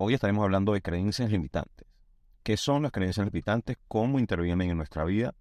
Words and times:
Hoy 0.00 0.14
estaremos 0.14 0.44
hablando 0.44 0.74
de 0.74 0.80
creencias 0.80 1.28
limitantes. 1.28 1.84
¿Qué 2.44 2.56
son 2.56 2.84
las 2.84 2.92
creencias 2.92 3.26
limitantes? 3.26 3.78
¿Cómo 3.88 4.20
intervienen 4.20 4.70
en 4.70 4.76
nuestra 4.76 5.04
vida? 5.04 5.34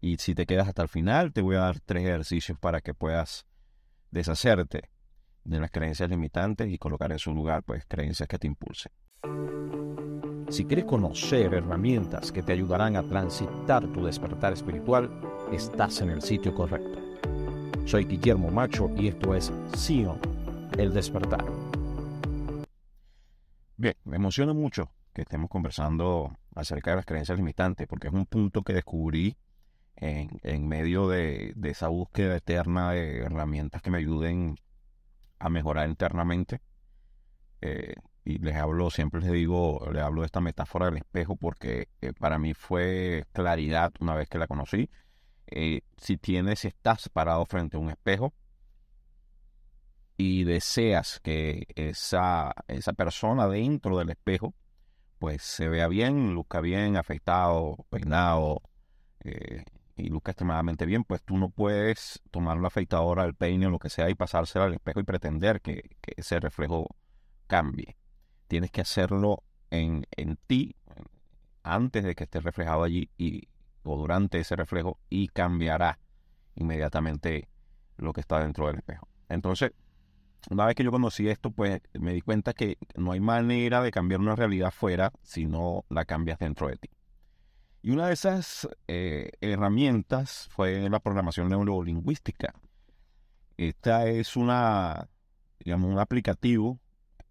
Y 0.00 0.16
si 0.16 0.34
te 0.34 0.46
quedas 0.46 0.66
hasta 0.66 0.82
el 0.82 0.88
final, 0.88 1.32
te 1.32 1.42
voy 1.42 1.54
a 1.54 1.60
dar 1.60 1.78
tres 1.78 2.02
ejercicios 2.02 2.58
para 2.58 2.80
que 2.80 2.92
puedas 2.92 3.46
deshacerte 4.10 4.90
de 5.44 5.60
las 5.60 5.70
creencias 5.70 6.10
limitantes 6.10 6.68
y 6.68 6.76
colocar 6.76 7.12
en 7.12 7.20
su 7.20 7.32
lugar 7.32 7.62
pues 7.62 7.84
creencias 7.86 8.28
que 8.28 8.36
te 8.36 8.48
impulsen. 8.48 8.90
Si 10.48 10.64
quieres 10.64 10.86
conocer 10.86 11.54
herramientas 11.54 12.32
que 12.32 12.42
te 12.42 12.52
ayudarán 12.52 12.96
a 12.96 13.04
transitar 13.04 13.86
tu 13.92 14.04
despertar 14.04 14.52
espiritual, 14.52 15.08
estás 15.52 16.00
en 16.00 16.10
el 16.10 16.20
sitio 16.20 16.52
correcto. 16.52 16.98
Soy 17.84 18.06
Guillermo 18.06 18.50
Macho 18.50 18.90
y 18.96 19.06
esto 19.06 19.36
es 19.36 19.52
Sion, 19.76 20.18
el 20.76 20.92
despertar. 20.92 21.69
Bien, 23.80 23.94
me 24.04 24.16
emociona 24.16 24.52
mucho 24.52 24.90
que 25.14 25.22
estemos 25.22 25.48
conversando 25.48 26.36
acerca 26.54 26.90
de 26.90 26.96
las 26.96 27.06
creencias 27.06 27.38
limitantes, 27.38 27.86
porque 27.86 28.08
es 28.08 28.12
un 28.12 28.26
punto 28.26 28.62
que 28.62 28.74
descubrí 28.74 29.38
en, 29.96 30.68
medio 30.68 31.08
de, 31.08 31.54
esa 31.62 31.88
búsqueda 31.88 32.36
eterna 32.36 32.90
de 32.90 33.20
herramientas 33.20 33.80
que 33.80 33.90
me 33.90 33.96
ayuden 33.96 34.56
a 35.38 35.48
mejorar 35.48 35.88
internamente. 35.88 36.60
Eh, 37.62 37.94
y 38.22 38.36
les 38.40 38.56
hablo, 38.56 38.90
siempre 38.90 39.22
les 39.22 39.32
digo, 39.32 39.88
les 39.90 40.02
hablo 40.02 40.20
de 40.20 40.26
esta 40.26 40.42
metáfora 40.42 40.84
del 40.84 40.98
espejo 40.98 41.36
porque 41.36 41.88
eh, 42.02 42.12
para 42.12 42.38
mí 42.38 42.52
fue 42.52 43.24
claridad 43.32 43.94
una 43.98 44.14
vez 44.14 44.28
que 44.28 44.36
la 44.36 44.46
conocí. 44.46 44.90
Eh, 45.46 45.80
si 45.96 46.18
tienes, 46.18 46.58
si 46.58 46.68
estás 46.68 47.08
parado 47.08 47.46
frente 47.46 47.78
a 47.78 47.80
un 47.80 47.88
espejo 47.88 48.34
y 50.20 50.44
deseas 50.44 51.18
que 51.20 51.66
esa, 51.76 52.52
esa 52.68 52.92
persona 52.92 53.48
dentro 53.48 53.96
del 53.96 54.10
espejo 54.10 54.52
pues 55.18 55.42
se 55.42 55.66
vea 55.70 55.88
bien, 55.88 56.34
luzca 56.34 56.60
bien, 56.60 56.98
afeitado, 56.98 57.86
peinado 57.88 58.60
eh, 59.20 59.64
y 59.96 60.10
luzca 60.10 60.32
extremadamente 60.32 60.84
bien, 60.84 61.04
pues 61.04 61.22
tú 61.22 61.38
no 61.38 61.48
puedes 61.48 62.20
tomar 62.30 62.58
la 62.58 62.66
afeitadora, 62.66 63.24
el 63.24 63.34
peine 63.34 63.66
o 63.66 63.70
lo 63.70 63.78
que 63.78 63.88
sea 63.88 64.10
y 64.10 64.14
pasársela 64.14 64.66
al 64.66 64.74
espejo 64.74 65.00
y 65.00 65.04
pretender 65.04 65.62
que, 65.62 65.96
que 66.02 66.12
ese 66.18 66.38
reflejo 66.38 66.86
cambie 67.46 67.96
tienes 68.46 68.70
que 68.70 68.82
hacerlo 68.82 69.42
en, 69.70 70.06
en 70.18 70.36
ti 70.46 70.76
antes 71.62 72.04
de 72.04 72.14
que 72.14 72.24
esté 72.24 72.40
reflejado 72.40 72.82
allí 72.82 73.08
y, 73.16 73.48
o 73.84 73.96
durante 73.96 74.38
ese 74.38 74.54
reflejo 74.54 74.98
y 75.08 75.28
cambiará 75.28 75.98
inmediatamente 76.56 77.48
lo 77.96 78.12
que 78.12 78.20
está 78.20 78.40
dentro 78.40 78.66
del 78.66 78.76
espejo. 78.76 79.08
Entonces, 79.30 79.72
una 80.48 80.66
vez 80.66 80.74
que 80.74 80.84
yo 80.84 80.90
conocí 80.90 81.28
esto, 81.28 81.50
pues 81.50 81.80
me 81.92 82.12
di 82.12 82.22
cuenta 82.22 82.52
que 82.52 82.78
no 82.96 83.12
hay 83.12 83.20
manera 83.20 83.82
de 83.82 83.90
cambiar 83.90 84.20
una 84.20 84.36
realidad 84.36 84.70
fuera 84.70 85.12
si 85.22 85.46
no 85.46 85.84
la 85.88 86.04
cambias 86.04 86.38
dentro 86.38 86.68
de 86.68 86.76
ti. 86.76 86.88
Y 87.82 87.90
una 87.90 88.08
de 88.08 88.14
esas 88.14 88.68
eh, 88.88 89.30
herramientas 89.40 90.48
fue 90.50 90.88
la 90.88 91.00
programación 91.00 91.48
neurolingüística. 91.48 92.54
Esta 93.56 94.06
es 94.06 94.36
una, 94.36 95.08
digamos, 95.58 95.90
un 95.90 95.98
aplicativo 95.98 96.78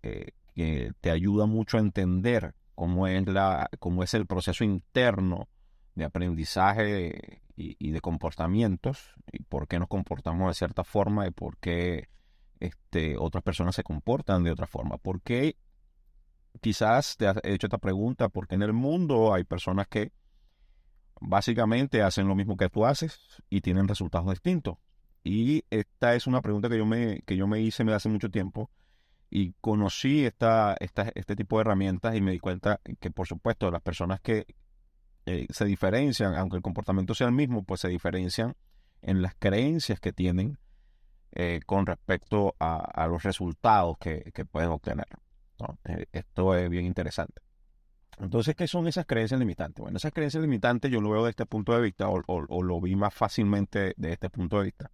eh, 0.01 0.31
que 0.55 0.91
te 1.01 1.11
ayuda 1.11 1.45
mucho 1.45 1.77
a 1.77 1.81
entender 1.81 2.55
cómo 2.75 3.07
es, 3.07 3.27
la, 3.27 3.69
cómo 3.79 4.03
es 4.03 4.13
el 4.13 4.25
proceso 4.25 4.63
interno 4.63 5.49
de 5.95 6.05
aprendizaje 6.05 7.41
y, 7.55 7.91
de 7.91 7.99
comportamientos 8.01 9.13
y 9.31 9.43
por 9.43 9.67
qué 9.67 9.79
nos 9.79 9.89
comportamos 9.89 10.47
de 10.47 10.53
cierta 10.53 10.83
forma 10.85 11.27
y 11.27 11.31
por 11.31 11.57
qué 11.57 12.07
este, 12.59 13.15
otras 13.17 13.43
personas 13.43 13.75
se 13.75 13.83
comportan 13.83 14.43
de 14.43 14.51
otra 14.51 14.67
forma. 14.67 14.97
¿Por 14.97 15.21
qué 15.21 15.55
quizás 16.61 17.17
te 17.17 17.27
has 17.27 17.37
hecho 17.43 17.67
esta 17.67 17.77
pregunta? 17.77 18.29
Porque 18.29 18.55
en 18.55 18.63
el 18.63 18.73
mundo 18.73 19.33
hay 19.33 19.43
personas 19.43 19.87
que 19.87 20.11
básicamente 21.21 22.01
hacen 22.01 22.27
lo 22.27 22.35
mismo 22.35 22.57
que 22.57 22.69
tú 22.69 22.85
haces 22.85 23.19
y 23.49 23.61
tienen 23.61 23.87
resultados 23.87 24.29
distintos. 24.29 24.77
Y 25.23 25.65
esta 25.69 26.15
es 26.15 26.27
una 26.27 26.41
pregunta 26.41 26.69
que 26.69 26.77
yo 26.77 26.85
me, 26.85 27.21
que 27.25 27.35
yo 27.35 27.47
me 27.47 27.59
hice 27.59 27.83
hace 27.93 28.09
mucho 28.09 28.29
tiempo 28.29 28.69
y 29.29 29.53
conocí 29.61 30.25
esta, 30.25 30.75
este 30.79 31.35
tipo 31.35 31.57
de 31.57 31.61
herramientas 31.61 32.15
y 32.15 32.21
me 32.21 32.31
di 32.31 32.39
cuenta 32.39 32.81
que, 32.99 33.11
por 33.11 33.27
supuesto, 33.27 33.69
las 33.69 33.81
personas 33.81 34.21
que 34.21 34.47
eh, 35.25 35.45
se 35.49 35.65
diferencian, 35.65 36.35
aunque 36.35 36.55
el 36.55 36.63
comportamiento 36.63 37.13
sea 37.13 37.27
el 37.27 37.33
mismo, 37.33 37.63
pues 37.63 37.81
se 37.81 37.89
diferencian 37.89 38.55
en 39.01 39.21
las 39.21 39.35
creencias 39.35 39.99
que 39.99 40.13
tienen 40.13 40.57
eh, 41.31 41.59
con 41.65 41.85
respecto 41.85 42.55
a, 42.59 43.07
los 43.07 43.23
resultados 43.23 43.97
que, 43.99 44.31
pueden 44.51 44.69
obtener. 44.69 45.07
Eh, 45.85 46.05
esto 46.11 46.55
es 46.55 46.69
bien 46.69 46.85
interesante. 46.85 47.41
Entonces, 48.17 48.55
¿qué 48.55 48.67
son 48.67 48.87
esas 48.87 49.05
creencias 49.05 49.39
limitantes? 49.39 49.81
Bueno, 49.81 49.97
esas 49.97 50.11
creencias 50.11 50.41
limitantes 50.41 50.91
yo 50.91 50.99
lo 50.99 51.11
veo 51.11 51.23
de 51.23 51.29
este 51.29 51.45
punto 51.45 51.73
de 51.73 51.81
vista 51.81 52.09
o, 52.09 52.21
o 52.27 52.63
lo 52.63 52.81
vi 52.81 52.95
más 52.95 53.13
fácilmente 53.13 53.93
de 53.95 54.11
este 54.11 54.29
punto 54.29 54.59
de 54.59 54.65
vista. 54.65 54.91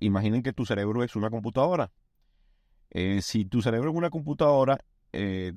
imaginen 0.00 0.42
que 0.42 0.52
tu 0.52 0.64
cerebro 0.64 1.02
es 1.02 1.16
una 1.16 1.30
computadora 1.30 1.90
eh, 2.90 3.20
si 3.22 3.44
tu 3.44 3.62
cerebro 3.62 3.90
es 3.90 3.96
una 3.96 4.10
computadora, 4.10 4.78
eh, 5.12 5.52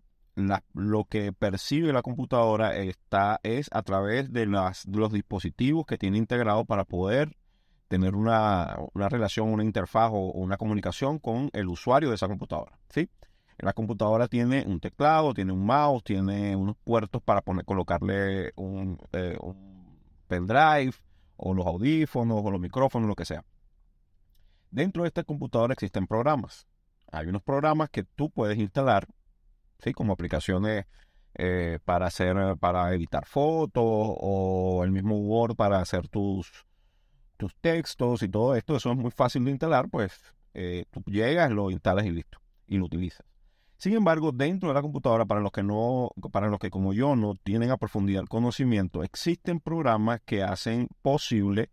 lo 0.74 1.06
que 1.06 1.34
percibe 1.34 1.94
la 1.94 2.02
computadora 2.02 2.76
está, 2.78 3.40
es 3.44 3.68
a 3.72 3.84
través 3.84 4.32
de, 4.32 4.46
las, 4.46 4.86
los 4.88 5.12
dispositivos 5.12 5.86
que 5.86 5.98
tiene 5.98 6.18
integrado 6.18 6.66
para 6.66 6.86
poder 6.86 7.38
tener 7.92 8.16
una, 8.16 8.78
relación, 8.96 9.52
una 9.52 9.64
interfaz 9.64 10.12
o 10.14 10.32
una 10.32 10.58
comunicación 10.58 11.20
con 11.20 11.50
el 11.54 11.68
usuario 11.68 12.10
de 12.10 12.16
esa 12.16 12.28
computadora. 12.28 12.80
¿sí? 12.90 13.10
La 13.60 13.74
computadora 13.74 14.28
tiene 14.28 14.64
un 14.66 14.80
teclado, 14.80 15.34
tiene 15.34 15.52
un 15.52 15.66
mouse, 15.66 16.04
tiene 16.04 16.56
unos 16.56 16.78
puertos 16.84 17.22
para 17.22 17.42
poner, 17.42 17.66
colocarle 17.66 18.54
un, 18.56 18.98
eh, 19.12 19.38
un 19.42 20.00
pendrive 20.28 20.94
o 21.36 21.54
los 21.54 21.66
audífonos 21.68 22.42
o 22.44 22.50
los 22.50 22.62
micrófonos, 22.62 23.08
lo 23.08 23.16
que 23.16 23.26
sea. 23.26 23.44
Dentro 24.70 25.04
de 25.04 25.10
esta 25.10 25.24
computadora 25.24 25.74
existen 25.74 26.08
programas 26.08 26.66
hay 27.12 27.28
unos 27.28 27.44
programas 27.44 27.90
que 27.90 28.04
tú 28.04 28.30
puedes 28.30 28.58
instalar, 28.58 29.06
¿sí? 29.80 29.94
como 29.94 30.14
aplicaciones 30.14 30.86
eh, 31.36 31.80
para 31.84 32.08
hacer, 32.08 32.58
para 32.58 32.94
editar 32.94 33.26
fotos 33.26 33.84
o 33.86 34.82
el 34.84 34.92
mismo 34.92 35.18
Word 35.18 35.56
para 35.56 35.80
hacer 35.80 36.08
tus, 36.08 36.66
tus 37.42 37.56
textos 37.56 38.22
y 38.22 38.30
todo 38.30 38.56
esto. 38.56 38.76
Eso 38.76 38.92
es 38.92 38.98
muy 38.98 39.10
fácil 39.10 39.44
de 39.46 39.50
instalar, 39.50 39.90
pues 39.90 40.14
eh, 40.54 40.86
tú 40.92 41.02
llegas, 41.08 41.50
lo 41.50 41.72
instalas 41.72 42.06
y 42.06 42.12
listo, 42.12 42.40
y 42.68 42.78
lo 42.78 42.86
utilizas. 42.86 43.26
Sin 43.78 43.94
embargo, 43.94 44.32
dentro 44.32 44.70
de 44.70 44.76
la 44.76 44.84
computadora, 44.84 45.26
para 45.26 45.42
los 45.42 45.52
que 45.52 45.64
no, 45.64 46.12
para 46.32 46.50
los 46.50 46.60
que 46.60 46.70
como 46.70 46.94
yo 46.94 47.16
no 47.16 47.34
tienen 47.34 47.72
a 47.72 47.78
profundidad 47.78 48.22
el 48.22 48.30
conocimiento, 48.30 49.02
existen 49.02 49.60
programas 49.60 50.22
que 50.24 50.44
hacen 50.44 50.88
posible 51.02 51.72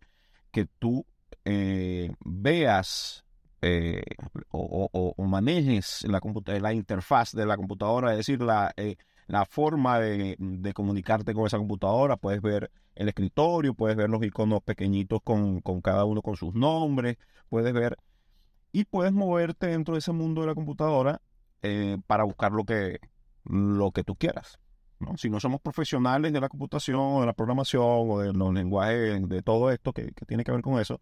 que 0.49 0.65
tú 0.65 1.05
eh, 1.45 2.11
veas 2.25 3.23
eh, 3.61 4.01
o, 4.49 5.13
manejes 5.19 6.03
la, 6.07 6.19
la 6.59 6.73
interfaz 6.73 7.33
de 7.33 7.45
la 7.45 7.57
computadora, 7.57 8.13
es 8.13 8.17
decir, 8.17 8.41
la, 8.41 8.73
eh, 8.75 8.95
la 9.29 9.45
forma 9.45 9.99
de, 9.99 10.73
comunicarte 10.73 11.35
con 11.35 11.45
esa 11.45 11.59
computadora. 11.59 12.17
Puedes 12.17 12.41
ver 12.41 12.71
el 12.95 13.07
escritorio, 13.07 13.75
puedes 13.75 13.95
ver 13.95 14.09
los 14.09 14.23
iconos 14.23 14.63
pequeñitos 14.63 15.21
con, 15.23 15.61
cada 15.81 16.03
uno 16.05 16.23
con 16.23 16.35
sus 16.35 16.55
nombres, 16.55 17.17
puedes 17.47 17.71
ver 17.71 17.95
y 18.71 18.85
puedes 18.85 19.13
moverte 19.13 19.67
dentro 19.67 19.93
de 19.93 19.99
ese 19.99 20.11
mundo 20.11 20.41
de 20.41 20.47
la 20.47 20.55
computadora 20.55 21.21
eh, 21.61 21.97
para 22.07 22.23
buscar 22.23 22.51
lo 22.51 22.65
que, 22.65 22.99
lo 23.45 23.91
que 23.91 24.03
tú 24.03 24.15
quieras. 24.15 24.59
¿no? 24.99 25.15
Si 25.15 25.29
no 25.29 25.39
somos 25.39 25.61
profesionales 25.61 26.33
de 26.33 26.41
la 26.41 26.49
computación 26.49 27.19
de 27.19 27.27
la 27.27 27.33
programación 27.33 27.83
o 27.85 28.19
de 28.19 28.33
los 28.33 28.51
lenguajes, 28.51 29.29
de 29.29 29.41
todo 29.43 29.69
esto 29.69 29.93
que 29.93 30.11
tiene 30.25 30.43
que 30.43 30.51
ver 30.51 30.61
con 30.61 30.79
eso, 30.79 30.99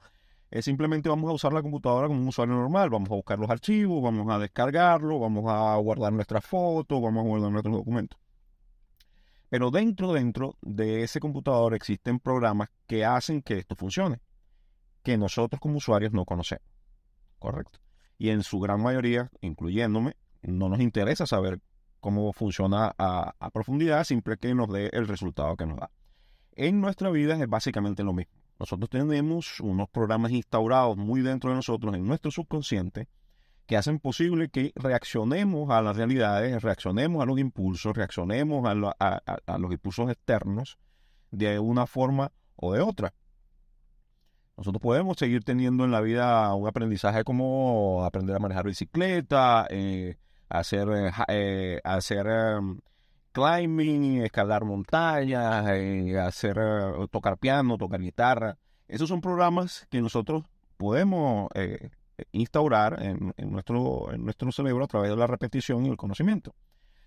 es 0.49 0.65
simplemente 0.65 1.09
vamos 1.09 1.29
a 1.29 1.33
usar 1.33 1.51
la 1.51 1.61
computadora 1.61 2.07
como 2.07 2.21
un 2.21 2.27
usuario 2.27 2.55
normal. 2.55 2.89
Vamos 2.89 3.09
a 3.11 3.15
buscar 3.15 3.37
los 3.37 3.49
archivos, 3.49 4.01
vamos 4.01 4.33
a 4.33 4.39
descargarlo, 4.39 5.19
vamos 5.19 5.45
a 5.47 5.75
guardar 5.77 6.13
nuestras 6.13 6.45
fotos, 6.45 7.01
vamos 7.01 7.25
a 7.25 7.27
guardar 7.27 7.51
nuestros 7.51 7.75
documentos. 7.75 8.19
Pero 9.49 9.71
dentro, 9.71 10.13
dentro 10.13 10.57
de 10.61 11.03
ese 11.03 11.19
computador 11.19 11.73
existen 11.73 12.19
programas 12.19 12.69
que 12.85 13.05
hacen 13.05 13.41
que 13.41 13.57
esto 13.57 13.75
funcione, 13.75 14.19
que 15.03 15.17
nosotros 15.17 15.59
como 15.59 15.77
usuarios 15.77 16.13
no 16.13 16.25
conocemos. 16.25 16.65
Correcto. 17.39 17.79
Y 18.17 18.29
en 18.29 18.43
su 18.43 18.59
gran 18.59 18.81
mayoría, 18.81 19.29
incluyéndome, 19.41 20.15
no 20.41 20.69
nos 20.69 20.79
interesa 20.79 21.25
saber 21.25 21.61
cómo 21.99 22.31
funciona 22.33 22.93
a, 22.97 23.35
a 23.39 23.49
profundidad, 23.51 24.03
simple 24.05 24.37
que 24.37 24.53
nos 24.53 24.69
dé 24.69 24.89
el 24.93 25.07
resultado 25.07 25.55
que 25.55 25.65
nos 25.65 25.77
da. 25.77 25.91
En 26.53 26.81
nuestra 26.81 27.09
vida 27.09 27.35
es 27.41 27.47
básicamente 27.47 28.03
lo 28.03 28.13
mismo. 28.13 28.33
Nosotros 28.59 28.89
tenemos 28.89 29.59
unos 29.59 29.89
programas 29.89 30.31
instaurados 30.31 30.97
muy 30.97 31.21
dentro 31.21 31.51
de 31.51 31.57
nosotros, 31.57 31.93
en 31.93 32.05
nuestro 32.05 32.31
subconsciente, 32.31 33.07
que 33.67 33.77
hacen 33.77 33.99
posible 33.99 34.49
que 34.49 34.71
reaccionemos 34.75 35.69
a 35.69 35.81
las 35.81 35.95
realidades, 35.95 36.63
reaccionemos 36.63 37.21
a 37.21 37.25
los 37.25 37.37
impulsos, 37.37 37.95
reaccionemos 37.95 38.65
a, 38.65 39.57
los 39.59 39.71
impulsos 39.71 40.09
externos 40.09 40.77
de 41.31 41.59
una 41.59 41.85
forma 41.85 42.31
o 42.55 42.73
de 42.73 42.79
otra. 42.79 43.13
Nosotros 44.55 44.81
podemos 44.81 45.17
seguir 45.17 45.43
teniendo 45.43 45.85
en 45.85 45.91
la 45.91 46.01
vida 46.01 46.53
un 46.55 46.67
aprendizaje 46.67 47.23
como 47.23 48.03
aprender 48.05 48.37
a 48.37 48.39
manejar 48.39 48.65
bicicleta, 48.65 49.67
eh, 49.69 50.17
hacer, 50.49 50.87
eh, 50.89 51.11
eh, 51.27 51.81
hacer 51.83 52.25
em, 52.25 52.79
climbing, 53.37 54.23
escalar 54.23 54.65
montañas, 54.65 55.67
hacer, 56.25 56.57
tocar 57.11 57.37
piano, 57.37 57.77
tocar 57.77 58.01
guitarra. 58.01 58.57
Esos 58.87 59.07
son 59.07 59.21
programas 59.21 59.85
que 59.91 60.01
nosotros 60.01 60.43
podemos 60.77 61.49
instaurar 62.31 62.97
en, 63.03 63.33
nuestro, 63.51 64.07
nuestro 64.17 64.51
cerebro 64.51 64.85
a 64.85 64.87
través 64.87 65.11
de 65.11 65.17
la 65.17 65.27
repetición 65.27 65.85
y 65.85 65.89
el 65.89 65.97
conocimiento. 65.97 66.55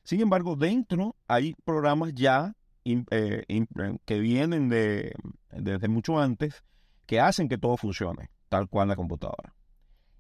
Sin 0.04 0.20
embargo, 0.20 0.54
dentro 0.54 1.16
hay 1.26 1.54
programas 1.64 2.14
ya 2.14 2.54
que 2.84 4.20
vienen 4.20 4.68
de, 4.68 5.12
desde 5.50 5.88
mucho 5.88 6.20
antes 6.20 6.62
que 7.06 7.18
hacen 7.18 7.48
que 7.48 7.58
todo 7.58 7.76
funcione 7.76 8.30
tal 8.48 8.68
cual 8.68 8.88
la 8.88 8.96
computadora. 8.96 9.54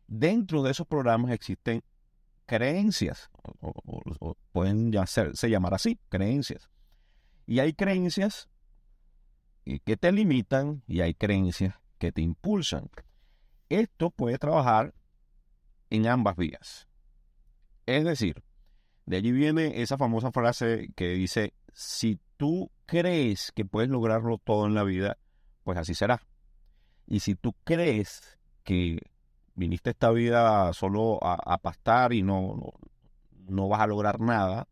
Dentro 0.06 0.62
de 0.62 0.72
esos 0.72 0.86
programas 0.86 1.30
existen 1.32 1.82
creencias, 2.50 3.30
o, 3.60 4.36
pueden 4.50 4.90
ya 4.90 5.06
se 5.06 5.48
llamar 5.48 5.72
así, 5.74 6.00
creencias. 6.08 6.68
Y 7.46 7.60
hay 7.60 7.74
creencias 7.74 8.48
que 9.84 9.96
te 9.96 10.10
limitan 10.10 10.82
y 10.88 11.00
hay 11.00 11.14
creencias 11.14 11.76
que 11.98 12.10
te 12.10 12.22
impulsan. 12.22 12.90
Esto 13.68 14.10
puede 14.10 14.36
trabajar 14.36 14.94
en 15.90 16.08
ambas 16.08 16.36
vías. 16.36 16.88
Es 17.86 18.02
decir, 18.02 18.42
de 19.06 19.18
allí 19.18 19.30
viene 19.30 19.80
esa 19.80 19.96
famosa 19.96 20.32
frase 20.32 20.90
que 20.96 21.10
dice, 21.10 21.54
si 21.72 22.18
tú 22.36 22.72
crees 22.84 23.52
que 23.52 23.64
puedes 23.64 23.90
lograrlo 23.90 24.38
todo 24.38 24.66
en 24.66 24.74
la 24.74 24.82
vida, 24.82 25.18
pues 25.62 25.78
así 25.78 25.94
será. 25.94 26.20
Y 27.06 27.20
si 27.20 27.36
tú 27.36 27.54
crees 27.62 28.40
que 28.64 28.98
viniste 29.54 29.90
esta 29.90 30.10
vida 30.10 30.72
solo 30.72 31.18
a, 31.22 31.58
pastar 31.58 32.12
y 32.12 32.22
no, 32.22 32.72
no, 33.48 33.68
vas 33.68 33.80
a 33.80 33.86
lograr 33.86 34.20
nada 34.20 34.68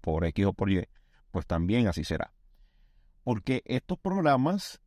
por 0.00 0.24
X 0.24 0.46
o 0.46 0.52
por 0.52 0.70
Y, 0.70 0.86
pues 1.30 1.46
también 1.46 1.86
así 1.88 2.04
será. 2.04 2.32
Porque 3.24 3.62
estos 3.64 3.98
programas 3.98 4.80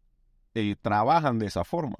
eh, 0.54 0.76
trabajan 0.82 1.40
de 1.40 1.48
esa 1.48 1.64
forma. 1.64 1.96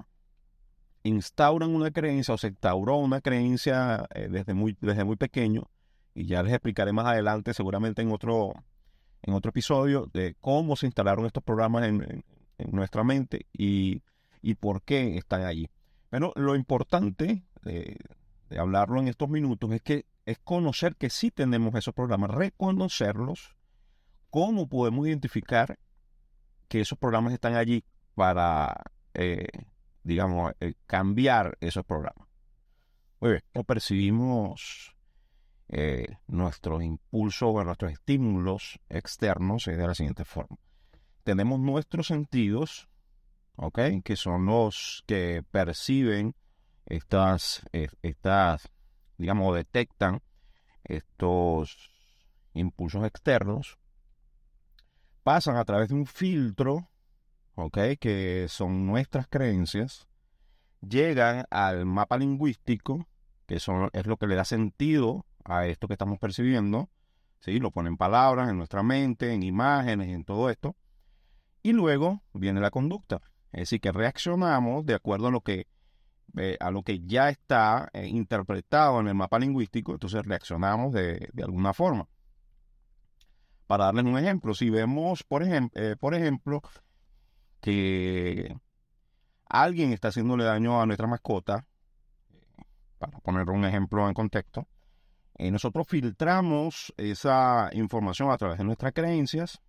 Instauran 1.02 1.74
una 1.74 1.90
creencia 1.90 2.34
o 2.34 2.38
se 2.38 2.48
instauró 2.48 2.96
una 2.96 3.20
creencia 3.20 4.06
eh, 4.14 4.28
desde, 4.30 4.54
muy, 4.54 4.76
desde 4.80 5.04
muy 5.04 5.16
pequeño 5.16 5.70
y 6.14 6.26
ya 6.26 6.42
les 6.42 6.52
explicaré 6.52 6.92
más 6.92 7.06
adelante 7.06 7.54
seguramente 7.54 8.02
en 8.02 8.10
otro, 8.10 8.52
en 9.22 9.34
otro 9.34 9.50
episodio 9.50 10.10
de 10.12 10.34
cómo 10.40 10.74
se 10.76 10.86
instalaron 10.86 11.26
estos 11.26 11.42
programas 11.42 11.84
en 11.84 12.24
nuestra 12.72 13.04
mente 13.04 13.46
y 13.52 14.02
y 14.46 14.54
por 14.54 14.82
qué 14.82 15.16
están 15.16 15.44
allí. 15.44 15.68
Pero 16.10 16.32
lo 16.36 16.54
importante 16.54 17.44
de, 17.62 17.98
hablarlo 18.58 19.00
en 19.00 19.08
estos 19.08 19.28
minutos 19.28 19.70
es 19.72 19.82
que 19.82 20.06
es 20.24 20.38
conocer 20.38 20.96
que 20.96 21.10
sí 21.10 21.30
tenemos 21.30 21.74
esos 21.74 21.94
programas, 21.94 22.30
reconocerlos, 22.30 23.56
cómo 24.30 24.68
podemos 24.68 25.06
identificar 25.06 25.78
que 26.68 26.80
esos 26.80 26.98
programas 26.98 27.32
están 27.32 27.54
allí 27.54 27.84
para, 28.14 28.82
eh, 29.14 29.46
digamos, 30.02 30.52
eh, 30.60 30.74
cambiar 30.86 31.56
esos 31.60 31.84
programas. 31.84 32.28
Muy 33.20 33.30
bien, 33.32 33.42
¿cómo 33.52 33.64
percibimos 33.64 34.96
eh, 35.68 36.18
nuestros 36.28 36.80
impulsos 36.84 37.50
o 37.52 37.64
nuestros 37.64 37.90
estímulos 37.90 38.78
externos 38.88 39.64
de 39.64 39.76
la 39.76 39.96
siguiente 39.96 40.24
forma. 40.24 40.58
Tenemos 41.24 41.58
nuestros 41.58 42.06
sentidos 42.06 42.88
¿ok? 43.56 43.78
Que 44.04 44.16
son 44.16 44.46
los 44.46 45.02
que 45.06 45.42
perciben 45.50 46.34
estas, 46.86 47.62
estas, 48.02 48.70
digamos, 49.18 49.54
detectan 49.54 50.22
estos 50.84 51.90
impulsos 52.54 53.04
externos, 53.04 53.78
pasan 55.22 55.56
a 55.56 55.64
través 55.64 55.88
de 55.88 55.94
un 55.94 56.06
filtro, 56.06 56.88
¿ok? 57.54 57.78
Que 58.00 58.46
son 58.48 58.86
nuestras 58.86 59.26
creencias, 59.26 60.06
llegan 60.80 61.46
al 61.50 61.86
mapa 61.86 62.16
lingüístico, 62.16 63.06
que 63.46 63.58
son, 63.60 63.90
es 63.92 64.06
lo 64.06 64.16
que 64.16 64.26
le 64.26 64.36
da 64.36 64.44
sentido 64.44 65.26
a 65.44 65.66
esto 65.66 65.88
que 65.88 65.94
estamos 65.94 66.18
percibiendo, 66.18 66.88
¿sí? 67.40 67.58
Lo 67.58 67.70
ponen 67.70 67.94
en 67.94 67.96
palabras, 67.96 68.48
en 68.48 68.58
nuestra 68.58 68.82
mente, 68.82 69.32
en 69.32 69.42
imágenes, 69.42 70.08
en 70.08 70.24
todo 70.24 70.50
esto. 70.50 70.76
Y 71.62 71.72
luego 71.72 72.22
viene 72.32 72.60
la 72.60 72.70
conducta. 72.70 73.20
Es 73.52 73.60
decir, 73.60 73.80
que 73.80 73.92
reaccionamos 73.92 74.84
de 74.84 74.94
acuerdo 74.94 75.28
a 75.28 75.30
lo 75.30 75.40
que, 75.40 75.66
eh, 76.36 76.56
a 76.60 76.70
lo 76.70 76.82
que 76.82 77.00
ya 77.00 77.28
está 77.28 77.88
eh, 77.92 78.06
interpretado 78.06 79.00
en 79.00 79.08
el 79.08 79.14
mapa 79.14 79.38
lingüístico, 79.38 79.92
entonces 79.92 80.24
reaccionamos 80.24 80.92
de, 80.92 81.30
alguna 81.42 81.72
forma. 81.72 82.08
Para 83.66 83.86
darles 83.86 84.04
un 84.04 84.18
ejemplo, 84.18 84.54
si 84.54 84.70
vemos, 84.70 85.24
por, 85.24 85.42
eh, 85.42 85.96
por 85.98 86.14
ejemplo, 86.14 86.60
que 87.60 88.56
alguien 89.48 89.92
está 89.92 90.08
haciéndole 90.08 90.44
daño 90.44 90.80
a 90.80 90.86
nuestra 90.86 91.06
mascota, 91.06 91.66
para 92.98 93.18
poner 93.18 93.48
un 93.50 93.64
ejemplo 93.64 94.08
en 94.08 94.14
contexto, 94.14 94.66
nosotros 95.38 95.86
filtramos 95.86 96.94
esa 96.96 97.68
información 97.72 98.30
a 98.30 98.38
través 98.38 98.56
de 98.56 98.64
nuestras 98.64 98.92
creencias, 98.94 99.60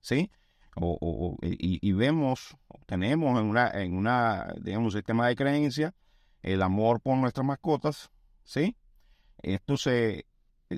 ¿sí? 0.00 0.30
O, 0.76 1.36
y, 1.42 1.92
vemos, 1.92 2.56
tenemos 2.86 3.40
en 3.40 3.46
una, 3.46 3.70
en 3.70 3.96
una, 3.96 4.54
digamos, 4.60 4.94
un 4.94 4.98
sistema 4.98 5.26
de 5.28 5.36
creencia 5.36 5.94
el 6.42 6.62
amor 6.62 7.00
por 7.00 7.16
nuestras 7.16 7.46
mascotas, 7.46 8.10
¿sí? 8.44 8.76
Esto 9.42 9.76
se, 9.76 10.26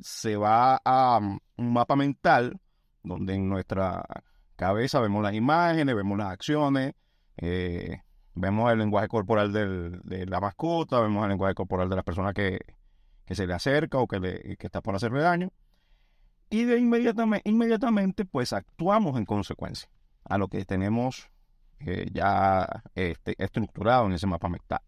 se 0.02 0.36
va 0.36 0.80
a 0.84 1.18
um, 1.18 1.38
un 1.56 1.72
mapa 1.72 1.96
mental 1.96 2.58
donde 3.02 3.34
en 3.34 3.48
nuestra 3.48 4.04
cabeza 4.56 5.00
vemos 5.00 5.22
las 5.22 5.34
imágenes, 5.34 5.94
vemos 5.94 6.16
las 6.16 6.28
acciones, 6.28 6.94
eh, 7.36 8.02
vemos 8.34 8.72
el 8.72 8.78
lenguaje 8.78 9.08
corporal 9.08 9.52
de 9.52 10.26
la 10.26 10.40
mascota, 10.40 11.00
vemos 11.00 11.22
el 11.24 11.30
lenguaje 11.30 11.54
corporal 11.54 11.88
de 11.88 11.96
la 11.96 12.02
persona 12.02 12.32
que, 12.32 12.58
que 13.24 13.34
se 13.34 13.46
le 13.46 13.54
acerca 13.54 13.98
o 13.98 14.06
que, 14.06 14.20
le, 14.20 14.56
que 14.56 14.66
está 14.66 14.80
por 14.80 14.94
hacerle 14.94 15.20
daño 15.20 15.50
y 16.50 16.64
de 16.64 16.78
inmediatamente, 16.78 17.48
inmediatamente 17.48 18.24
pues 18.24 18.52
actuamos 18.52 19.16
en 19.18 19.24
consecuencia 19.24 19.88
a 20.24 20.38
lo 20.38 20.48
que 20.48 20.64
tenemos 20.64 21.30
eh, 21.80 22.08
ya 22.12 22.82
este, 22.94 23.34
estructurado 23.42 24.06
en 24.06 24.12
ese 24.12 24.26
mapa 24.26 24.48
mental. 24.48 24.80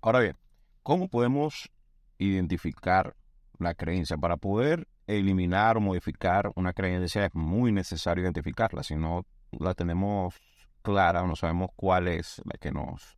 Ahora 0.00 0.20
bien, 0.20 0.36
¿cómo 0.82 1.08
podemos 1.08 1.70
identificar 2.18 3.16
la 3.58 3.74
creencia? 3.74 4.16
Para 4.16 4.36
poder 4.36 4.86
eliminar 5.06 5.76
o 5.76 5.80
modificar 5.80 6.52
una 6.56 6.72
creencia 6.72 7.26
es 7.26 7.34
muy 7.34 7.72
necesario 7.72 8.24
identificarla. 8.24 8.82
Si 8.82 8.94
no 8.94 9.26
la 9.50 9.74
tenemos 9.74 10.34
clara 10.82 11.22
o 11.22 11.26
no 11.26 11.36
sabemos 11.36 11.70
cuál 11.74 12.08
es 12.08 12.42
la 12.44 12.58
que 12.58 12.70
nos 12.70 13.16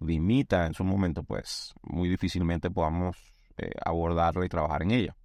limita 0.00 0.66
en 0.66 0.74
su 0.74 0.84
momento, 0.84 1.22
pues 1.22 1.72
muy 1.82 2.08
difícilmente 2.08 2.70
podamos 2.70 3.35
eh, 3.58 3.70
abordarla 3.84 4.44
y 4.44 4.48
trabajar 4.48 4.82
en 4.82 4.90
ella. 4.90 5.16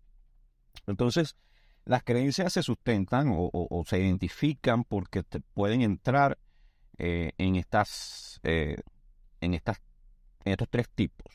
Entonces, 0.88 1.36
las 1.84 2.04
creencias 2.04 2.54
se 2.54 2.64
sustentan 2.64 3.28
o, 3.36 3.84
se 3.86 4.00
identifican 4.00 4.86
porque 4.86 5.24
te 5.24 5.42
pueden 5.42 5.82
entrar 5.82 6.38
eh, 6.98 7.32
en 7.38 7.58
estas, 7.58 8.40
eh, 8.44 8.78
en 9.42 9.54
estas, 9.54 9.82
en 10.46 10.54
estos 10.54 10.70
tres 10.70 10.90
tipos, 10.90 11.28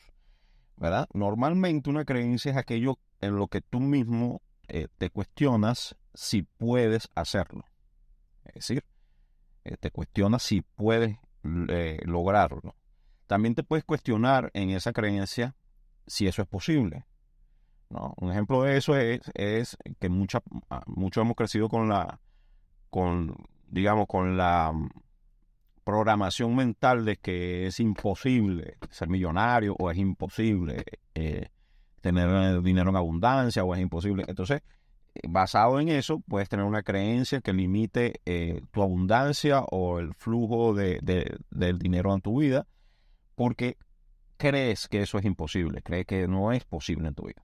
¿verdad? 0.75 1.07
Normalmente 1.13 1.89
una 1.89 2.03
creencia 2.03 2.51
es 2.51 2.57
aquello 2.57 2.97
en 3.21 3.35
lo 3.35 3.47
que 3.47 3.61
tú 3.61 3.79
mismo 3.79 4.41
te 4.97 5.09
cuestionas 5.09 5.95
si 6.13 6.43
puedes 6.43 7.09
hacerlo. 7.15 7.63
Es 8.43 8.55
decir, 8.55 8.83
te 9.79 9.91
cuestionas 9.91 10.43
si 10.43 10.61
puedes 10.61 11.17
lograrlo. 11.43 12.75
También 13.27 13.55
te 13.55 13.63
puedes 13.63 13.85
cuestionar 13.85 14.51
en 14.53 14.71
esa 14.71 14.91
creencia 14.91 15.55
si 16.07 16.27
eso 16.27 16.41
es 16.41 16.47
posible. 16.47 17.05
¿no? 17.89 18.13
Un 18.17 18.31
ejemplo 18.31 18.63
de 18.63 18.77
eso 18.77 18.95
es, 18.97 19.21
es 19.33 19.77
que 19.99 20.09
mucha, 20.09 20.41
ah, 20.69 20.83
muchos 20.87 21.21
hemos 21.21 21.35
crecido 21.35 21.69
con 21.69 21.89
la, 21.89 22.19
con, 22.89 23.35
digamos, 23.67 24.07
con 24.07 24.37
la 24.37 24.71
mm, 24.73 24.89
programación 25.83 26.55
mental 26.55 27.05
de 27.05 27.17
que 27.17 27.67
es 27.67 27.79
imposible 27.79 28.77
ser 28.89 29.09
millonario 29.09 29.75
o 29.79 29.89
es 29.91 29.97
imposible 29.97 30.83
eh, 31.15 31.47
tener 32.01 32.61
dinero 32.61 32.89
en 32.89 32.95
abundancia 32.95 33.63
o 33.63 33.73
es 33.73 33.81
imposible. 33.81 34.25
Entonces, 34.27 34.61
eh, 35.15 35.21
basado 35.29 35.79
en 35.79 35.89
eso, 35.89 36.19
puedes 36.27 36.49
tener 36.49 36.65
una 36.65 36.83
creencia 36.83 37.41
que 37.41 37.53
limite 37.53 38.21
eh, 38.25 38.61
tu 38.71 38.81
abundancia 38.81 39.61
o 39.61 39.99
el 39.99 40.13
flujo 40.13 40.73
de, 40.73 40.99
del 41.49 41.79
dinero 41.79 42.13
en 42.13 42.21
tu 42.21 42.41
vida, 42.41 42.67
porque 43.35 43.77
crees 44.37 44.87
que 44.87 45.01
eso 45.01 45.17
es 45.17 45.25
imposible, 45.25 45.81
crees 45.81 46.05
que 46.05 46.27
no 46.27 46.51
es 46.51 46.63
posible 46.65 47.07
en 47.07 47.15
tu 47.15 47.27
vida. 47.27 47.43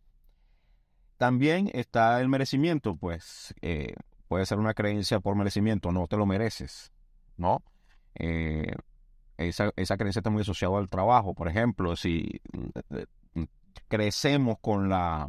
También 1.17 1.69
está 1.73 2.19
el 2.21 2.29
merecimiento, 2.29 2.95
pues 2.95 3.53
eh, 3.61 3.95
puede 4.27 4.45
ser 4.45 4.59
una 4.59 4.73
creencia 4.73 5.19
por 5.19 5.35
merecimiento, 5.35 5.91
no 5.91 6.07
te 6.07 6.17
lo 6.17 6.25
mereces, 6.25 6.91
¿no? 7.37 7.63
Eh, 8.15 8.73
esa, 9.37 9.71
esa, 9.75 9.97
creencia 9.97 10.19
está 10.19 10.29
muy 10.29 10.41
asociada 10.41 10.77
al 10.77 10.89
trabajo. 10.89 11.33
Por 11.33 11.47
ejemplo, 11.47 11.95
si 11.95 12.41
crecemos 13.87 14.57
con 14.61 14.89
la 14.89 15.27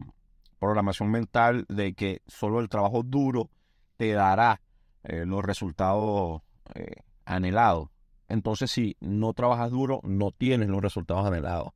programación 0.59 1.11
mental 1.11 1.67
de 1.69 1.95
que 1.95 2.23
solo 2.27 2.61
el 2.61 2.69
trabajo 2.69 3.03
duro 3.03 3.51
te 3.97 4.13
dará 4.13 4.61
eh, 5.03 5.25
los 5.27 5.45
resultados 5.45 6.43
eh, 6.75 7.03
anhelados. 7.25 7.91
Entonces, 8.35 8.73
si 8.73 8.97
no 8.99 9.33
trabajas 9.33 9.71
duro, 9.71 10.01
no 10.03 10.33
tienes 10.33 10.69
los 10.69 10.83
resultados 10.83 11.25
anhelados. 11.25 11.73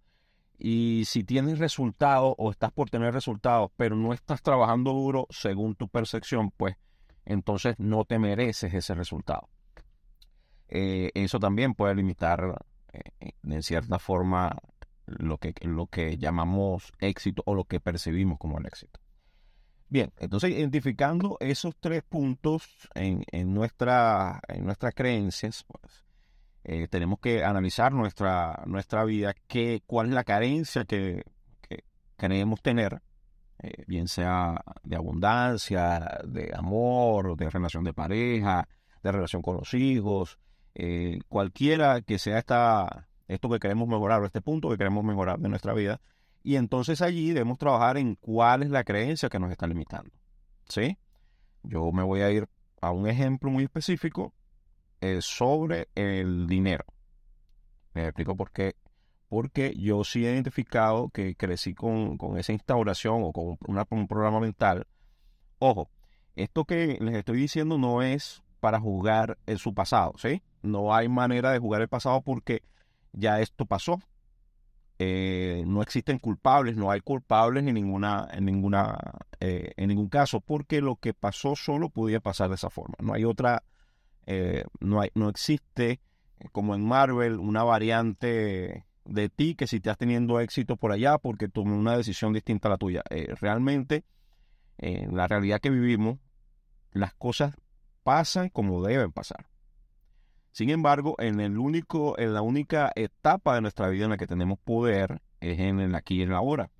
Y 0.59 1.05
si 1.07 1.23
tienes 1.23 1.61
resultados 1.61 2.35
o 2.37 2.50
estás 2.50 2.73
por 2.73 2.91
tener 2.91 3.15
resultados, 3.15 3.71
pero 3.77 3.95
no 3.95 4.12
estás 4.12 4.43
trabajando 4.43 4.93
duro 4.93 5.29
según 5.31 5.77
tu 5.77 5.88
percepción, 5.88 6.50
pues 6.50 6.75
entonces 7.25 7.77
no 7.79 8.05
te 8.05 8.19
mereces 8.19 8.75
ese 8.75 8.95
resultado. 8.95 9.49
Eh, 10.67 11.12
eso 11.15 11.38
también 11.38 11.75
puede 11.75 11.95
limitar 11.95 12.61
en 13.45 13.62
cierta 13.62 14.00
forma 14.00 14.57
lo 15.07 15.38
que, 15.38 15.55
lo 15.62 15.87
que 15.87 16.19
llamamos 16.19 16.93
éxito 16.99 17.45
o 17.47 17.55
lo 17.55 17.67
que 17.67 17.79
percibimos 17.79 18.37
como 18.37 18.59
el 18.59 18.67
éxito. 18.67 18.99
Bien, 19.88 20.12
entonces 20.19 20.50
identificando 20.50 21.37
esos 21.38 21.77
tres 21.79 22.03
puntos 22.03 22.88
en, 22.97 23.23
en, 23.31 23.55
nuestra, 23.55 24.41
en 24.49 24.65
nuestras 24.65 24.93
creencias, 24.93 25.65
pues, 25.69 26.08
eh, 26.71 26.87
tenemos 26.87 27.19
que 27.19 27.45
analizar 27.45 27.95
nuestra, 27.95 28.63
nuestra 28.67 29.03
vida, 29.05 29.35
qué, 29.47 29.83
cuál 29.87 30.09
es 30.09 30.13
la 30.13 30.23
carencia 30.23 30.85
que, 30.85 31.25
que 31.63 31.85
creemos 32.19 32.61
tener, 32.61 33.01
eh, 33.63 33.85
bien 33.87 34.07
sea 34.07 34.63
de 34.83 34.97
abundancia, 34.97 36.21
de 36.27 36.53
amor, 36.55 37.39
de 37.39 37.49
relación 37.49 37.85
de 37.85 37.95
pareja, 37.95 38.69
de 39.03 39.13
relación 39.13 39.41
con 39.41 39.57
los 39.57 39.73
hijos, 39.73 40.39
eh, 40.75 41.21
cualquiera 41.31 42.03
que 42.03 42.19
sea 42.19 42.37
esta, 42.37 43.09
esto 43.29 43.49
que 43.49 43.61
queremos 43.61 43.89
mejorar 43.89 44.21
o 44.21 44.27
este 44.27 44.43
punto 44.43 44.69
que 44.69 44.77
queremos 44.77 45.03
mejorar 45.05 45.39
de 45.39 45.49
nuestra 45.49 45.73
vida. 45.73 46.03
Y 46.43 46.57
entonces 46.57 47.01
allí 47.01 47.31
debemos 47.31 47.57
trabajar 47.57 47.97
en 47.97 48.15
cuál 48.17 48.63
es 48.63 48.69
la 48.69 48.85
creencia 48.85 49.31
que 49.31 49.39
nos 49.39 49.51
está 49.51 49.67
limitando. 49.67 50.11
¿Sí? 50.69 50.99
Yo 51.63 51.91
me 51.93 52.03
voy 52.03 52.21
a 52.21 52.31
ir 52.31 52.47
a 52.83 52.91
un 52.91 53.09
ejemplo 53.09 53.51
muy 53.51 53.65
específico 53.65 54.35
eh, 55.00 55.19
sobre 55.21 55.88
el 55.95 56.47
dinero. 56.47 56.85
Me 57.95 58.05
explico 58.05 58.37
por 58.37 58.50
qué. 58.50 58.76
Porque 59.28 59.75
yo 59.76 60.05
sí 60.05 60.26
he 60.26 60.33
identificado 60.33 61.11
que 61.11 61.35
crecí 61.35 61.75
con, 61.75 62.19
esa 62.38 62.52
instauración 62.52 63.21
o 63.23 63.33
con 63.33 63.59
un 63.90 64.09
programa 64.09 64.40
mental. 64.40 64.87
Ojo, 65.59 65.90
esto 66.35 66.64
que 66.64 66.99
les 67.00 67.14
estoy 67.14 67.38
diciendo 67.38 67.78
no 67.78 68.02
es 68.02 68.43
para 68.61 68.81
juzgar 68.81 69.38
en 69.47 69.59
su 69.59 69.75
pasado, 69.75 70.14
¿sí? 70.17 70.43
No 70.62 70.95
hay 70.95 71.09
manera 71.09 71.50
de 71.50 71.59
jugar 71.59 71.83
el 71.83 71.88
pasado 71.88 72.23
porque 72.23 72.62
ya 73.12 73.40
esto 73.40 73.67
pasó. 73.67 74.00
Eh, 75.00 75.62
no 75.67 75.81
existen 75.83 76.19
culpables, 76.19 76.76
no 76.76 76.90
hay 76.90 77.00
culpables 77.00 77.62
ninguna, 77.62 78.28
en 78.33 78.45
ninguna, 78.45 78.99
eh, 79.38 79.73
en 79.76 79.88
ningún 79.88 80.09
caso, 80.09 80.40
porque 80.40 80.81
lo 80.81 80.97
que 80.97 81.14
pasó 81.14 81.55
solo 81.55 81.88
podía 81.88 82.21
pasar 82.21 82.49
de 82.49 82.57
esa 82.57 82.71
forma. 82.71 82.95
No 83.00 83.14
hay 83.14 83.25
otra, 83.25 83.62
eh, 84.31 84.65
no 84.81 85.01
hay, 85.01 85.09
no 85.15 85.31
existe 85.31 86.01
como 86.53 86.75
en 86.75 86.85
Marvel 86.85 87.39
una 87.39 87.65
variante 87.65 88.85
de 89.07 89.29
ti 89.31 89.55
que 89.55 89.67
si 89.67 89.77
estás 89.77 89.97
teniendo 89.97 90.39
éxito 90.39 90.77
por 90.77 90.93
allá 90.93 91.17
porque 91.17 91.49
tomó 91.49 91.75
una 91.75 91.97
decisión 91.97 92.35
distinta 92.35 92.69
a 92.69 92.73
la 92.73 92.77
tuya. 92.77 93.03
realmente, 93.41 94.05
en 94.77 95.17
la 95.17 95.27
realidad 95.27 95.61
que 95.61 95.71
vivimos, 95.71 96.19
las 96.93 97.15
cosas 97.15 97.55
pasan 98.03 98.51
como 98.51 98.85
deben 98.85 99.13
pasar. 99.13 99.49
Sin 100.53 100.69
embargo, 100.69 101.15
en, 101.19 101.41
el 101.41 101.57
único, 101.57 102.19
en 102.19 102.35
la 102.35 102.43
única 102.43 102.93
etapa 102.97 103.55
de 103.55 103.63
nuestra 103.63 103.89
vida 103.89 104.05
en 104.05 104.11
la 104.11 104.19
que 104.19 104.27
tenemos 104.27 104.59
poder 104.59 105.23
es 105.41 105.59
en 105.59 105.81
el 105.81 105.95
aquí 105.95 106.17
y 106.17 106.23
en 106.23 106.31
la 106.31 106.37
ahora. 106.37 106.71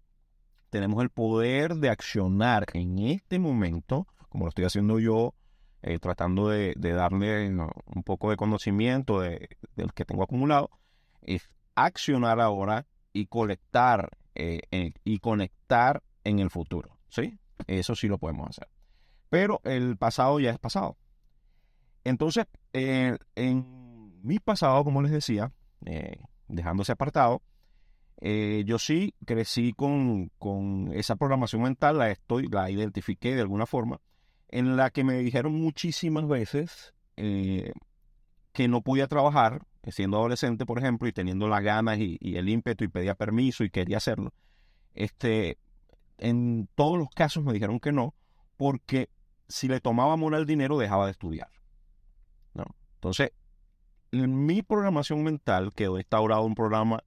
Tenemos 0.69 1.03
el 1.03 1.09
poder 1.09 1.77
de 1.77 1.89
accionar 1.89 2.67
en 2.75 2.99
este 2.99 3.39
momento, 3.39 4.07
como 4.29 4.45
lo 4.45 4.51
estoy 4.51 4.67
haciendo 4.67 4.99
yo, 4.99 5.35
eh, 5.83 5.99
tratando 5.99 6.49
de, 6.49 6.75
darle 6.77 7.49
un 7.49 8.03
poco 8.05 8.31
de 8.31 8.37
conocimiento 8.37 9.21
de, 9.21 9.49
del 9.77 9.93
que 9.93 10.05
tengo 10.05 10.23
acumulado, 10.23 10.71
es 11.23 11.49
accionar 11.75 12.41
ahora 12.41 12.87
y 13.13 13.27
colectar 13.27 14.11
eh, 14.35 14.93
y 15.05 15.19
conectar 15.19 16.03
en 16.25 16.39
el 16.39 16.51
futuro. 16.51 16.99
¿sí? 17.09 17.39
Eso 17.67 17.95
sí 17.95 18.09
lo 18.09 18.19
podemos 18.19 18.49
hacer. 18.49 18.69
Pero 19.31 19.61
el 19.65 19.97
pasado 19.97 20.41
ya 20.41 20.51
es 20.51 20.59
pasado. 20.59 20.97
Entonces, 22.05 22.47
eh, 22.73 23.17
en 23.35 24.23
mi 24.23 24.39
pasado, 24.39 24.85
como 24.85 25.03
les 25.03 25.13
decía, 25.13 25.53
dejándose 26.49 26.93
apartado, 26.93 27.43
eh, 28.21 28.65
yo 28.67 28.79
sí 28.79 29.15
crecí 29.25 29.73
con, 29.73 30.31
esa 30.93 31.17
programación 31.17 31.63
mental, 31.63 31.99
la, 31.99 32.11
estoy, 32.11 32.49
la 32.49 32.69
identifiqué 32.71 33.35
de 33.35 33.43
alguna 33.43 33.67
forma, 33.67 34.01
en 34.49 34.77
la 34.77 34.91
que 34.91 35.05
me 35.05 35.19
dijeron 35.19 35.53
muchísimas 35.55 36.27
veces 36.27 36.95
que 37.17 38.69
no 38.69 38.83
podía 38.83 39.09
trabajar, 39.09 39.63
siendo 39.89 40.19
adolescente, 40.19 40.67
por 40.67 40.79
ejemplo, 40.79 41.09
y 41.09 41.13
teniendo 41.13 41.49
las 41.49 41.63
ganas 41.63 41.99
y, 41.99 42.19
el 42.21 42.49
ímpetu 42.49 42.85
y 42.85 42.89
pedía 42.89 43.15
permiso 43.15 43.65
y 43.65 43.71
quería 43.71 43.97
hacerlo. 43.97 44.33
Este, 44.95 45.59
en 46.19 46.69
todos 46.75 46.99
los 46.99 47.09
casos 47.11 47.45
me 47.45 47.53
dijeron 47.53 47.81
que 47.81 47.93
no, 47.93 48.15
porque 48.57 49.11
si 49.49 49.69
le 49.69 49.81
tomaba 49.81 50.13
amor 50.13 50.35
al 50.35 50.47
dinero 50.47 50.79
dejaba 50.79 51.07
de 51.07 51.13
estudiar. 51.13 51.49
Entonces, 52.99 53.31
en 54.11 54.45
mi 54.45 54.63
programación 54.63 55.23
mental 55.23 55.73
quedó 55.73 55.99
instaurado 55.99 56.43
un 56.43 56.57
programa 56.57 57.05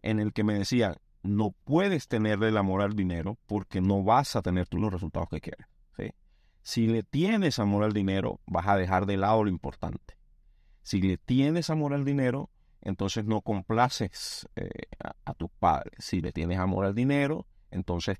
en 0.00 0.18
el 0.18 0.32
que 0.32 0.44
me 0.44 0.54
decía, 0.54 0.96
no 1.22 1.54
puedes 1.64 2.08
tenerle 2.08 2.48
el 2.48 2.56
amor 2.56 2.80
al 2.80 2.96
dinero 2.96 3.36
porque 3.46 3.82
no 3.82 4.02
vas 4.02 4.34
a 4.36 4.42
tener 4.42 4.66
tú 4.66 4.78
los 4.78 4.90
resultados 4.90 5.28
que 5.28 5.40
quieres. 5.40 5.66
Si 6.62 6.86
le 6.86 7.02
tienes 7.02 7.58
amor 7.58 7.84
al 7.84 7.92
dinero, 7.92 8.40
vas 8.46 8.66
a 8.68 8.76
dejar 8.76 9.06
de 9.06 9.16
lado 9.16 9.44
lo 9.44 9.50
importante. 9.50 10.16
Si 10.82 11.00
le 11.00 11.16
tienes 11.16 11.70
amor 11.70 11.94
al 11.94 12.04
dinero, 12.04 12.50
entonces 12.82 13.24
no 13.24 13.40
complaces 13.42 14.48
eh, 14.56 14.68
a, 15.24 15.34
tus 15.34 15.50
padres. 15.58 15.94
Si 15.98 16.20
le 16.20 16.32
tienes 16.32 16.58
amor 16.58 16.84
al 16.84 16.94
dinero, 16.94 17.46
entonces 17.70 18.18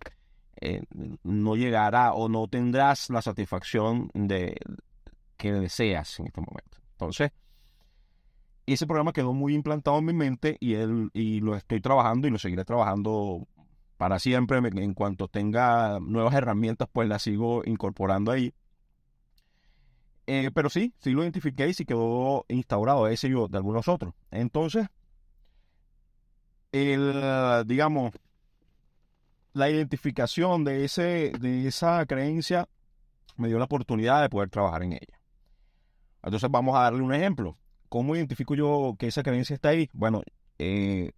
eh, 0.60 0.82
no 1.22 1.56
llegará 1.56 2.12
o 2.12 2.28
no 2.28 2.48
tendrás 2.48 3.10
la 3.10 3.22
satisfacción 3.22 4.10
de 4.14 4.56
que 5.36 5.52
deseas 5.52 6.18
en 6.20 6.26
este 6.26 6.40
momento. 6.40 6.78
Entonces, 6.92 7.32
ese 8.66 8.86
programa 8.86 9.12
quedó 9.12 9.32
muy 9.32 9.54
implantado 9.54 9.98
en 9.98 10.04
mi 10.04 10.12
mente 10.12 10.56
y, 10.60 10.74
él, 10.74 11.10
y 11.12 11.40
lo 11.40 11.56
estoy 11.56 11.80
trabajando 11.80 12.28
y 12.28 12.30
lo 12.30 12.38
seguiré 12.38 12.64
trabajando 12.64 13.46
para 14.00 14.18
siempre. 14.18 14.56
En 14.56 14.94
cuanto 14.94 15.28
tenga 15.28 16.00
nuevas 16.00 16.32
herramientas, 16.32 16.88
pues 16.90 17.06
las 17.06 17.20
sigo 17.20 17.60
incorporando 17.66 18.32
ahí. 18.32 18.54
Eh, 20.26 20.50
pero 20.54 20.70
sí, 20.70 20.94
sí 21.00 21.10
lo 21.10 21.22
identifiqué 21.22 21.68
y 21.68 21.74
sí 21.74 21.84
quedó 21.84 22.46
instaurado 22.48 23.08
ese 23.08 23.28
y 23.28 23.32
de 23.32 23.58
algunos 23.58 23.88
otros. 23.88 24.14
Entonces, 24.30 24.86
el, 26.72 27.22
digamos, 27.66 28.12
la 29.52 29.68
identificación 29.68 30.64
de, 30.64 30.86
ese, 30.86 31.32
de 31.38 31.68
esa 31.68 32.06
creencia 32.06 32.70
me 33.36 33.48
dio 33.48 33.58
la 33.58 33.66
oportunidad 33.66 34.22
de 34.22 34.30
poder 34.30 34.48
trabajar 34.48 34.82
en 34.82 34.94
ella. 34.94 35.20
Entonces 36.22 36.50
vamos 36.50 36.74
a 36.74 36.84
darle 36.84 37.02
un 37.02 37.12
ejemplo. 37.12 37.58
¿Cómo 37.90 38.16
identifico 38.16 38.54
yo 38.54 38.96
que 38.98 39.08
esa 39.08 39.22
creencia 39.22 39.52
está 39.52 39.68
ahí? 39.68 39.90
Bueno, 39.92 40.22
eh, 40.58 41.12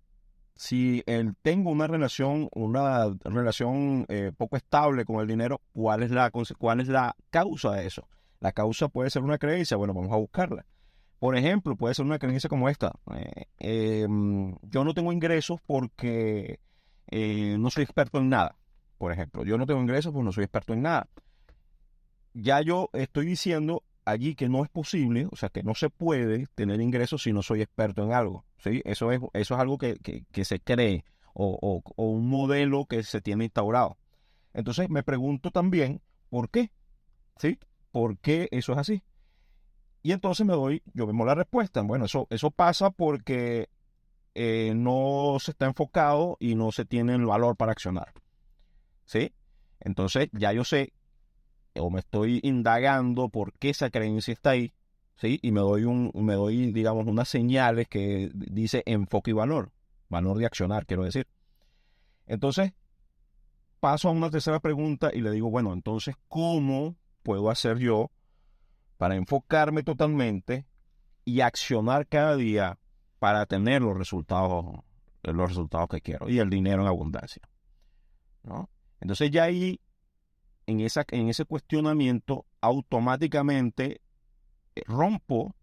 si 0.63 1.03
tengo 1.43 1.71
una 1.71 1.89
relación, 1.89 2.49
una 2.55 3.09
relación 3.25 4.07
eh, 4.09 4.31
poco 4.37 4.57
estable 4.57 5.05
con 5.05 5.19
el 5.19 5.27
dinero, 5.27 5.61
¿cuál 5.73 6.05
es, 6.05 6.13
la, 6.13 6.31
¿cuál 6.31 6.79
es 6.79 6.87
la 6.87 7.17
causa 7.31 7.73
de 7.73 7.87
eso? 7.87 8.07
La 8.39 8.53
causa 8.53 8.87
puede 8.87 9.11
ser 9.11 9.25
una 9.25 9.39
creencia, 9.39 9.77
bueno, 9.77 9.93
vamos 9.93 10.13
a 10.13 10.17
buscarla. 10.17 10.65
Por 11.19 11.37
ejemplo, 11.37 11.75
puede 11.75 11.95
ser 11.95 12.05
una 12.05 12.21
creencia 12.21 12.49
como 12.49 12.69
esta. 12.69 12.93
Eh, 13.13 13.47
em, 13.59 14.55
yo 14.63 14.85
no 14.85 14.95
tengo 14.95 15.13
ingresos 15.13 15.61
porque 15.67 16.61
no 17.11 17.69
soy 17.71 17.83
experto 17.83 18.19
en 18.19 18.29
nada. 18.29 18.57
Por 18.99 19.11
ejemplo, 19.11 19.45
yo 19.45 19.59
no 19.59 19.67
tengo 19.67 19.81
ingresos 19.81 20.13
porque 20.13 20.27
no 20.27 20.33
soy 20.33 20.45
experto 20.45 20.75
en 20.75 20.83
nada. 20.83 21.09
Ya 22.35 22.61
yo 22.61 22.89
estoy 22.93 23.27
diciendo 23.27 23.83
allí 24.05 24.37
que 24.37 24.49
no 24.49 24.63
es 24.63 24.71
posible, 24.71 25.27
o 25.33 25.35
sea, 25.35 25.49
que 25.49 25.65
no 25.65 25.75
se 25.75 25.91
puede 25.91 26.47
tener 26.55 26.81
ingresos 26.81 27.25
si 27.25 27.33
no 27.33 27.43
soy 27.43 27.63
experto 27.63 28.05
en 28.05 28.13
algo. 28.13 28.45
¿Sí? 28.63 28.83
Eso, 28.85 29.13
es, 29.13 29.21
eso 29.35 29.55
es 29.55 29.61
algo 29.61 29.79
que, 29.79 29.99
se 30.45 30.61
cree 30.61 31.05
o, 31.35 31.83
un 31.97 32.29
modelo 32.29 32.87
que 32.87 33.03
se 33.03 33.21
tiene 33.21 33.45
instaurado. 33.45 33.99
Entonces 34.55 34.89
me 34.89 35.03
pregunto 35.03 35.51
también, 35.51 36.01
¿por 36.31 36.51
qué? 36.51 36.71
¿Sí? 37.37 37.59
¿Por 37.91 38.19
qué 38.19 38.49
eso 38.51 38.73
es 38.73 38.79
así? 38.79 39.03
Y 40.03 40.13
entonces 40.13 40.47
me 40.47 40.53
doy, 40.53 40.83
yo 40.95 41.07
vemos 41.07 41.27
la 41.27 41.35
respuesta. 41.35 41.83
Bueno, 41.83 42.07
eso, 42.07 42.27
eso 42.31 42.51
pasa 42.51 42.91
porque 42.91 43.69
eh, 44.35 44.73
no 44.75 45.37
se 45.41 45.53
está 45.53 45.67
enfocado 45.67 46.37
y 46.41 46.55
no 46.55 46.73
se 46.73 46.85
tiene 46.85 47.15
el 47.15 47.27
valor 47.27 47.57
para 47.57 47.73
accionar. 47.73 48.13
¿Sí? 49.05 49.33
Entonces 49.81 50.29
ya 50.33 50.53
yo 50.53 50.65
sé 50.65 50.93
o 51.75 51.91
me 51.91 52.01
estoy 52.01 52.41
indagando 52.43 53.29
por 53.29 53.53
qué 53.55 53.71
esa 53.71 53.91
creencia 53.91 54.33
está 54.33 54.51
ahí, 54.51 54.73
¿sí? 55.17 55.39
Y 55.43 55.53
me 55.53 55.61
doy, 55.61 55.85
un, 55.85 56.11
me 56.15 56.35
doy 56.35 56.73
digamos, 56.73 57.07
unas 57.07 57.29
señales 57.29 57.89
que 57.89 58.31
dice 58.35 58.83
enfoque 58.87 59.31
y 59.31 59.35
valor, 59.35 59.73
valor 60.09 60.39
de 60.39 60.47
accionar, 60.47 60.87
quiero 60.87 61.05
decir. 61.05 61.27
Entonces, 62.27 62.73
paso 63.81 64.09
a 64.09 64.13
una 64.13 64.31
tercera 64.31 64.61
pregunta 64.61 65.11
y 65.13 65.21
le 65.21 65.31
digo, 65.31 65.51
bueno, 65.51 65.73
entonces, 65.73 66.17
¿cómo 66.29 66.97
puedo 67.23 67.51
hacer 67.51 67.79
yo 67.79 68.11
para 68.97 69.17
enfocarme 69.17 69.83
totalmente 69.83 70.67
y 71.25 71.41
accionar 71.41 72.07
cada 72.07 72.37
día 72.37 72.79
para 73.19 73.47
tener 73.47 73.83
los 73.83 73.97
resultados, 73.97 74.65
los 75.23 75.49
resultados 75.49 75.89
que 75.89 76.01
quiero 76.01 76.29
y 76.29 76.39
el 76.39 76.51
dinero 76.51 76.83
en 76.83 76.89
abundancia? 76.89 77.43
¿no? 78.43 78.71
Entonces 79.01 79.31
ya 79.31 79.45
ahí, 79.45 79.81
en, 80.67 80.81
esa, 80.81 81.05
en 81.11 81.29
ese 81.29 81.45
cuestionamiento, 81.45 82.47
automáticamente 82.61 84.01
rompo 84.87 85.55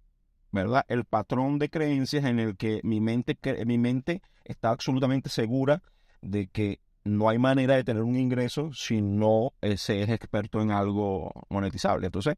¿verdad? 0.51 0.85
El 0.87 1.05
patrón 1.05 1.59
de 1.59 1.69
creencias 1.69 2.25
en 2.25 2.39
el 2.39 2.57
que 2.57 2.81
mi 2.83 3.01
mente, 3.01 3.37
mi 3.65 3.77
mente 3.77 4.21
está 4.43 4.69
absolutamente 4.69 5.29
segura 5.29 5.81
de 6.21 6.47
que 6.47 6.79
no 7.03 7.29
hay 7.29 7.37
manera 7.37 7.75
de 7.75 7.83
tener 7.83 8.03
un 8.03 8.15
ingreso 8.15 8.71
si 8.73 9.01
no 9.01 9.53
se 9.77 10.01
es 10.01 10.09
experto 10.09 10.61
en 10.61 10.71
algo 10.71 11.31
monetizable. 11.49 12.07
Entonces, 12.07 12.35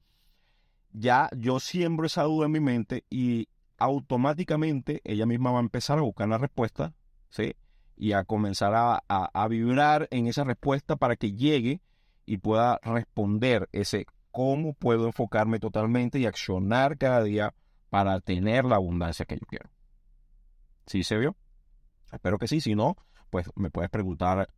ya 0.92 1.30
yo 1.38 1.60
siembro 1.60 2.06
esa 2.06 2.24
duda 2.24 2.46
en 2.46 2.52
mi 2.52 2.60
mente 2.60 3.06
y 3.10 3.48
automáticamente 3.78 5.02
ella 5.04 5.26
misma 5.26 5.52
va 5.52 5.60
a 5.60 5.64
empezar 5.64 5.98
a 5.98 6.02
buscar 6.02 6.28
la 6.28 6.38
respuesta, 6.38 6.94
¿sí? 7.30 7.56
Y 7.96 8.14
a 8.14 8.24
comenzar 8.24 8.74
a, 8.76 9.04
a 9.08 9.48
vibrar 9.48 10.08
en 10.12 10.28
esa 10.28 10.44
respuesta 10.44 10.96
para 10.96 11.16
que 11.16 11.34
llegue 11.34 11.82
y 12.26 12.38
pueda 12.38 12.80
responder 12.84 13.70
ese 13.72 14.06
cómo 14.32 14.74
puedo 14.74 15.06
enfocarme 15.06 15.60
totalmente 15.60 16.20
y 16.20 16.26
accionar 16.26 16.98
cada 16.98 17.24
día 17.24 17.54
para 17.90 18.20
tener 18.22 18.66
la 18.66 18.76
abundancia 18.76 19.26
que 19.26 19.36
yo 19.36 19.46
quiero. 19.48 19.70
¿Sí 20.86 21.04
se 21.04 21.18
vio? 21.18 21.36
Espero 22.12 22.38
que 22.38 22.48
sí. 22.48 22.62
Si 22.62 22.76
no, 22.76 22.98
pues 23.30 23.50
me 23.56 23.70
puedes 23.70 23.90
preguntar 23.90 24.50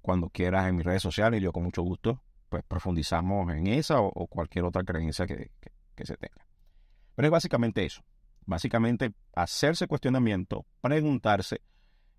cuando 0.00 0.28
quieras 0.30 0.68
en 0.68 0.76
mis 0.76 0.84
redes 0.84 1.02
sociales 1.02 1.40
y 1.40 1.44
yo 1.44 1.52
con 1.52 1.62
mucho 1.62 1.82
gusto 1.82 2.22
pues 2.48 2.64
profundizamos 2.64 3.52
en 3.54 3.68
esa 3.68 4.00
o, 4.00 4.26
cualquier 4.26 4.64
otra 4.64 4.82
creencia 4.82 5.26
que, 5.26 5.52
que 5.94 6.06
se 6.06 6.16
tenga. 6.16 6.46
Pero 7.14 7.28
es 7.28 7.32
básicamente 7.32 7.84
eso. 7.84 8.02
Básicamente 8.44 9.12
hacerse 9.34 9.86
cuestionamiento, 9.86 10.66
preguntarse, 10.80 11.60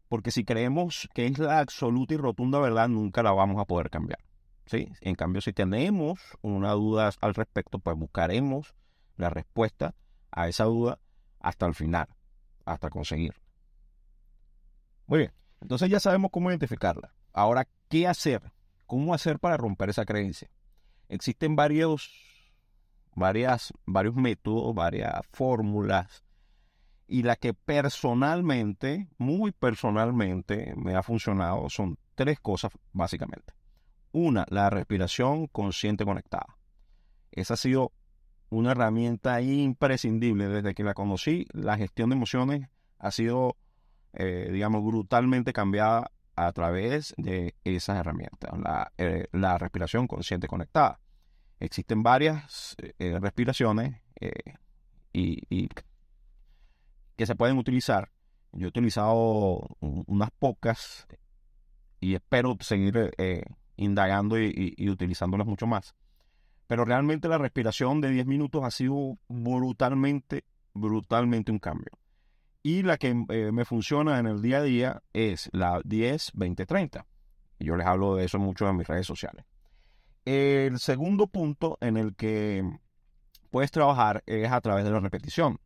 porque 0.08 0.32
si 0.32 0.46
creemos 0.46 1.10
que 1.14 1.26
es 1.26 1.40
la 1.40 1.60
absoluta 1.60 2.14
y 2.14 2.18
rotunda 2.18 2.60
verdad, 2.60 2.88
nunca 2.88 3.24
la 3.24 3.32
vamos 3.32 3.60
a 3.60 3.66
poder 3.66 3.90
cambiar. 3.90 4.20
¿Sí? 4.66 4.92
En 5.02 5.16
cambio, 5.16 5.42
si 5.42 5.54
tenemos 5.54 6.20
una 6.42 6.72
duda 6.72 7.12
al 7.22 7.34
respecto, 7.34 7.80
pues 7.80 7.98
buscaremos 7.98 8.74
la 9.18 9.30
respuesta 9.30 9.96
a 10.32 10.48
esa 10.48 10.66
duda 10.66 11.00
hasta 11.40 11.66
el 11.66 11.76
final, 11.76 12.08
hasta 12.66 12.90
conseguir. 12.90 13.34
Muy 15.08 15.20
bien, 15.20 15.34
entonces 15.60 15.90
ya 15.90 16.00
sabemos 16.00 16.32
cómo 16.32 16.50
identificarla. 16.50 17.14
Ahora, 17.34 17.68
¿qué 17.90 18.08
hacer? 18.08 18.52
¿Cómo 18.86 19.14
hacer 19.14 19.40
para 19.40 19.58
romper 19.58 19.90
esa 19.90 20.06
creencia? 20.06 20.50
Existen 21.10 21.56
varios, 21.56 22.12
varias, 23.16 23.74
varios 23.86 24.16
métodos, 24.16 24.74
varias 24.74 25.22
fórmulas, 25.32 26.24
y 27.12 27.24
la 27.24 27.36
que 27.36 27.54
personalmente, 27.54 29.10
muy 29.18 29.52
personalmente, 29.52 30.74
me 30.78 30.96
ha 30.96 31.04
funcionado 31.04 31.70
son 31.70 31.98
tres 32.16 32.40
cosas 32.40 32.72
básicamente. 32.94 33.54
Una, 34.12 34.46
la 34.50 34.70
respiración 34.70 35.48
consciente 35.48 36.04
conectada. 36.06 36.58
Esa 37.32 37.54
ha 37.54 37.58
sido 37.58 37.94
una 38.52 38.72
herramienta 38.72 39.42
imprescindible. 39.42 40.48
Desde 40.48 40.76
que 40.76 40.84
la 40.84 40.94
conocí, 40.94 41.48
la 41.54 41.78
gestión 41.78 42.10
de 42.10 42.16
emociones 42.18 42.70
ha 43.00 43.10
sido, 43.12 43.58
eh, 44.14 44.50
digamos, 44.52 44.84
brutalmente 44.84 45.54
cambiada 45.54 46.12
a 46.36 46.52
través 46.52 47.14
de 47.18 47.56
esas 47.64 47.98
herramientas. 47.98 48.52
La, 48.60 48.92
eh, 48.98 49.28
respiración 49.58 50.08
consciente 50.08 50.48
conectada. 50.48 51.00
Existen 51.60 52.04
varias 52.04 52.76
eh, 53.00 53.18
respiraciones 53.20 54.02
y, 55.14 55.70
que 57.16 57.26
se 57.26 57.36
pueden 57.36 57.58
utilizar. 57.58 58.12
Yo 58.52 58.66
he 58.66 58.70
utilizado 58.70 59.68
unas 59.80 60.32
pocas 60.32 61.08
y 62.00 62.16
espero 62.16 62.58
seguir 62.60 63.14
indagando 63.78 64.40
y, 64.40 64.74
y 64.78 64.90
utilizándolas 64.90 65.48
mucho 65.48 65.68
más. 65.68 65.96
Pero 66.68 66.86
realmente 66.86 67.28
la 67.28 67.38
respiración 67.38 68.00
de 68.00 68.10
10 68.12 68.28
minutos 68.28 68.64
ha 68.64 68.72
sido 68.72 69.18
brutalmente, 69.28 70.46
brutalmente 70.74 71.52
un 71.52 71.60
cambio. 71.60 71.92
Y 72.64 72.84
la 72.84 72.98
que 72.98 73.26
eh, 73.30 73.52
me 73.52 73.66
funciona 73.66 74.20
en 74.20 74.28
el 74.28 74.42
día 74.42 74.60
a 74.60 74.64
día 74.64 75.04
es 75.14 75.50
la 75.52 75.82
10-20-30. 75.82 77.06
Yo 77.60 77.76
les 77.76 77.88
hablo 77.88 78.16
de 78.16 78.26
eso 78.26 78.40
mucho 78.40 78.70
en 78.70 78.78
mis 78.78 78.88
redes 78.88 79.08
sociales. 79.08 79.46
El 80.26 80.80
segundo 80.80 81.28
punto 81.28 81.78
en 81.82 81.98
el 81.98 82.16
que 82.16 82.64
puedes 83.50 83.72
trabajar 83.72 84.24
es 84.28 84.52
a 84.52 84.62
través 84.62 84.84
de 84.84 84.92
la 84.92 85.00
repetición. 85.00 85.60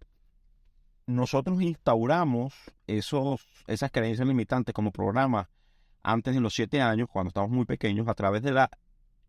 Nosotros 1.06 1.62
instauramos 1.62 2.54
esos, 2.88 3.46
esas 3.68 3.91
creencias 3.91 4.28
limitantes 4.28 4.74
como 4.74 4.91
programa 4.91 5.50
antes 6.06 6.34
de 6.34 6.41
los 6.41 6.54
7 6.54 6.82
años, 6.82 7.10
cuando 7.12 7.30
estamos 7.30 7.50
muy 7.50 7.65
pequeños, 7.65 8.08
a 8.08 8.13
través 8.13 8.41
de 8.41 8.52
la 8.52 8.70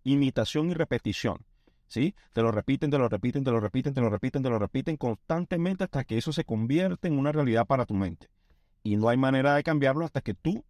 imitación 0.05 0.71
y 0.71 0.75
repetición. 0.75 1.45
¿sí? 1.87 2.15
Te 2.33 2.43
lo 2.43 2.53
repiten, 2.53 2.91
te 2.91 2.99
lo 2.99 3.09
repiten, 3.09 3.45
te 3.45 3.51
lo 3.51 3.61
repiten, 3.61 3.95
te 3.95 4.01
lo 4.01 4.11
repiten, 4.11 4.43
te 4.43 4.51
lo 4.51 4.59
repiten 4.59 4.97
constantemente 4.97 5.85
hasta 5.85 6.05
que 6.05 6.19
eso 6.19 6.33
se 6.33 6.45
convierte 6.45 7.09
en 7.09 7.19
una 7.19 7.33
realidad 7.33 7.67
para 7.67 7.87
tu 7.87 7.95
mente. 7.95 8.29
Y 8.83 8.97
no 8.97 9.09
hay 9.09 9.17
manera 9.17 9.55
de 9.55 9.62
cambiarlo 9.62 10.05
hasta 10.05 10.21
que 10.21 10.35
tú 10.35 10.65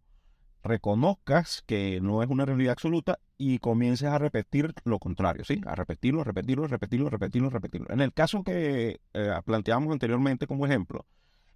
reconozcas 0.63 1.63
que 1.65 2.01
no 2.01 2.23
es 2.23 2.29
una 2.29 2.45
realidad 2.45 2.73
absoluta 2.73 3.19
y 3.37 3.59
comiences 3.59 4.09
a 4.09 4.17
repetir 4.17 4.73
lo 4.83 4.99
contrario, 4.99 5.45
¿sí? 5.45 5.61
A 5.65 5.75
repetirlo, 5.75 6.23
repetirlo, 6.23 6.67
repetirlo, 6.67 7.09
repetirlo, 7.09 7.49
repetirlo. 7.49 7.87
En 7.89 8.01
el 8.01 8.11
caso 8.11 8.43
que 8.43 8.99
eh, 9.13 9.33
planteamos 9.45 9.91
anteriormente 9.93 10.47
como 10.47 10.65
ejemplo, 10.65 11.05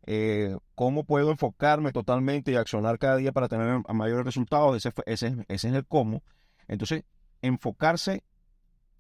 eh, 0.08 0.58
¿cómo 0.76 1.04
puedo 1.04 1.32
enfocarme 1.32 1.92
totalmente 1.92 2.52
y 2.52 2.56
accionar 2.56 2.98
cada 2.98 3.18
día 3.18 3.32
para 3.32 3.48
tener 3.48 3.82
mayores 3.94 4.26
resultados? 4.26 4.86
Ese, 5.06 5.46
es 5.48 5.64
el 5.64 5.86
cómo. 5.86 6.24
Entonces, 6.68 7.04
enfocarse 7.42 8.24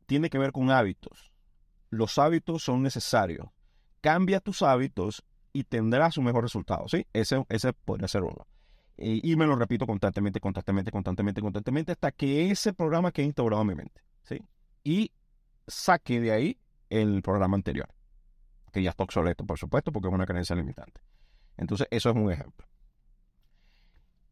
tiene 0.05 0.29
que 0.29 0.37
ver 0.37 0.51
con 0.51 0.69
hábitos. 0.71 1.31
Los 1.89 2.17
hábitos 2.17 2.63
son 2.63 2.83
necesarios. 2.83 3.47
Cambia 4.01 4.39
tus 4.39 4.61
hábitos 4.61 5.23
y 5.53 5.63
tendrás 5.63 6.17
un 6.17 6.25
mejor 6.25 6.43
resultado. 6.43 6.87
¿sí? 6.87 7.05
Ese, 7.13 7.43
podría 7.85 8.07
ser 8.07 8.23
uno. 8.23 8.47
Y, 8.97 9.35
me 9.35 9.47
lo 9.47 9.55
repito 9.55 9.87
constantemente, 9.87 10.39
constantemente, 10.39 10.91
constantemente, 10.91 11.41
constantemente, 11.41 11.91
hasta 11.93 12.11
que 12.11 12.51
ese 12.51 12.71
programa 12.71 13.11
quede 13.11 13.25
instaurado 13.25 13.63
en 13.63 13.67
mi 13.67 13.75
mente. 13.75 14.01
¿sí? 14.21 14.39
Y 14.83 15.11
saque 15.65 16.19
de 16.19 16.31
ahí 16.31 16.57
el 16.89 17.21
programa 17.23 17.55
anterior, 17.55 17.87
que 18.71 18.81
ya 18.81 18.91
está 18.91 19.03
obsoleto, 19.03 19.45
por 19.45 19.57
supuesto, 19.57 19.91
porque 19.91 20.07
es 20.07 20.13
una 20.13 20.25
creencia 20.25 20.55
limitante. 20.55 21.01
Entonces, 21.57 21.87
eso 21.91 22.09
es 22.09 22.15
un 22.15 22.31
ejemplo. 22.31 22.67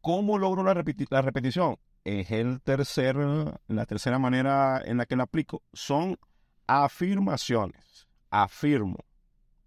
¿Cómo 0.02 0.38
logro 0.38 0.64
la, 0.64 0.74
repetición? 0.74 1.78
es 2.06 2.32
el 2.32 2.62
tercer, 2.62 3.18
la 3.68 3.86
tercera 3.86 4.18
manera 4.20 4.82
en 4.84 4.98
la 4.98 5.06
que 5.06 5.16
la 5.16 5.24
aplico, 5.24 5.64
son 5.74 6.18
afirmaciones. 6.68 8.08
Afirmo. 8.30 8.98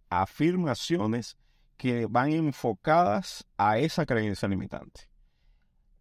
Afirmaciones 0.08 1.36
que 1.76 2.06
van 2.06 2.32
enfocadas 2.32 3.44
a 3.56 3.78
esa 3.78 4.06
creencia 4.06 4.48
limitante. 4.48 5.08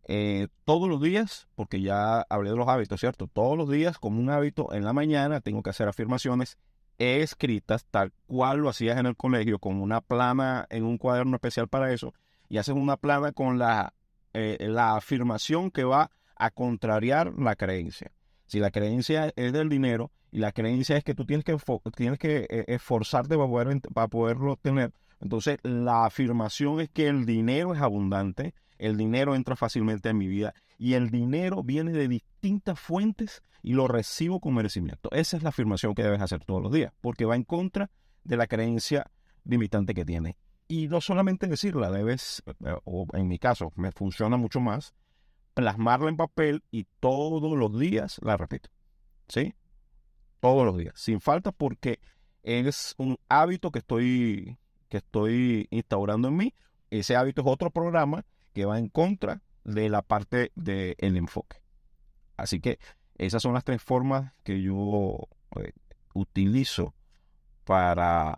Eh, 0.07 0.47
todos 0.63 0.89
los 0.89 1.01
días, 1.01 1.47
porque 1.55 1.81
ya 1.81 2.21
hablé 2.29 2.49
de 2.49 2.55
los 2.55 2.67
hábitos, 2.67 2.99
¿cierto? 2.99 3.27
Todos 3.27 3.57
los 3.57 3.69
días, 3.69 3.97
como 3.97 4.19
un 4.19 4.29
hábito, 4.29 4.73
en 4.73 4.84
la 4.84 4.93
mañana 4.93 5.41
tengo 5.41 5.63
que 5.63 5.69
hacer 5.69 5.88
afirmaciones 5.88 6.57
escritas 7.02 7.86
tal 7.86 8.12
cual 8.28 8.60
lo 8.60 8.70
hacías 8.70 8.98
en 8.98 9.06
el 9.06 9.16
colegio, 9.16 9.60
con 9.60 9.82
una 9.82 10.02
plana 10.02 10.66
en 10.70 10.84
un 10.84 10.98
cuaderno 10.98 11.36
especial 11.36 11.68
para 11.68 11.92
eso, 11.94 12.14
y 12.50 12.58
haces 12.58 12.76
una 12.76 12.98
plana 12.98 13.32
con 13.32 13.58
la, 13.60 13.94
eh, 14.34 14.58
la 14.60 14.96
afirmación 14.96 15.72
que 15.72 15.84
va 15.84 16.12
a 16.36 16.52
contrariar 16.52 17.34
la 17.38 17.56
creencia. 17.56 18.12
Si 18.46 18.60
la 18.60 18.72
creencia 18.72 19.32
es 19.36 19.54
del 19.54 19.70
dinero 19.70 20.12
y 20.32 20.40
la 20.40 20.52
creencia 20.52 20.98
es 20.98 21.04
que 21.04 21.16
tú 21.16 21.26
tienes 21.26 21.46
que, 21.46 21.56
tienes 21.96 22.20
que 22.20 22.48
eh, 22.50 22.66
esforzarte 22.68 23.38
para, 23.38 23.48
poder, 23.48 23.82
para 23.94 24.08
poderlo 24.08 24.54
obtener, 24.54 24.92
entonces 25.22 25.60
la 25.64 26.06
afirmación 26.06 26.82
es 26.82 26.90
que 26.90 27.08
el 27.08 27.26
dinero 27.26 27.74
es 27.74 27.82
abundante, 27.82 28.54
el 28.82 28.98
dinero 28.98 29.36
entra 29.36 29.56
fácilmente 29.56 30.10
en 30.10 30.17
mi 30.17 30.28
vida 30.28 30.56
y 30.80 30.96
el 30.96 31.12
dinero 31.12 31.62
viene 31.63 31.91
de 31.91 32.08
distintas 32.08 32.80
fuentes 32.80 33.44
y 33.62 33.74
lo 33.74 33.88
recibo 33.88 34.39
con 34.39 34.56
merecimiento. 34.56 35.10
Esa 35.12 35.38
es 35.38 35.44
la 35.44 35.50
afirmación 35.50 35.94
que 35.94 36.02
debes 36.02 36.20
hacer 36.20 36.44
todos 36.44 36.63
los 36.63 36.72
días, 36.72 36.91
porque 37.00 37.26
va 37.26 37.36
en 37.36 37.44
contra 37.44 37.91
de 38.24 38.38
la 38.38 38.48
creencia 38.48 39.12
limitante 39.44 39.94
que 39.94 40.04
tienes. 40.04 40.36
Y 40.67 40.88
no 40.88 41.00
solamente 41.00 41.46
decirla, 41.46 41.91
debes, 41.91 42.41
eh, 42.65 42.76
o 42.86 43.06
en 43.13 43.28
mi 43.28 43.38
caso, 43.38 43.72
me 43.76 43.91
funciona 43.91 44.36
mucho 44.36 44.60
más, 44.60 44.96
plasmarla 45.54 46.10
en 46.10 46.17
papel 46.17 46.63
y 46.72 46.88
todos 47.00 47.56
los 47.56 47.80
días 47.80 48.20
la 48.24 48.36
repito. 48.36 48.70
¿Sí? 49.28 49.54
Todos 50.39 50.65
los 50.65 50.76
días, 50.76 50.94
sin 50.96 51.22
falta, 51.22 51.52
porque 51.52 52.00
es 52.41 52.96
un 52.98 53.20
hábito 53.30 53.72
que 53.72 53.80
estoy, 53.80 54.58
que 54.89 54.98
estoy 54.98 55.67
instaurando 55.70 56.30
en 56.30 56.36
mí. 56.36 56.56
Ese 56.89 57.15
hábito 57.15 57.41
es 57.41 57.48
otro 57.48 57.70
programa 57.70 58.26
que 58.54 58.66
va 58.66 58.80
en 58.80 58.90
contra 58.90 59.42
de 59.64 59.90
la 59.90 60.02
parte 60.02 60.52
del 60.56 61.18
enfoque. 61.18 61.62
Así 62.38 62.60
que 62.60 62.80
esas 63.18 63.42
son 63.42 63.54
las 63.54 63.64
tres 63.64 63.82
formas 63.82 64.34
que 64.44 64.62
yo 64.62 65.28
eh, 65.58 65.74
utilizo 66.14 66.96
para 67.64 68.36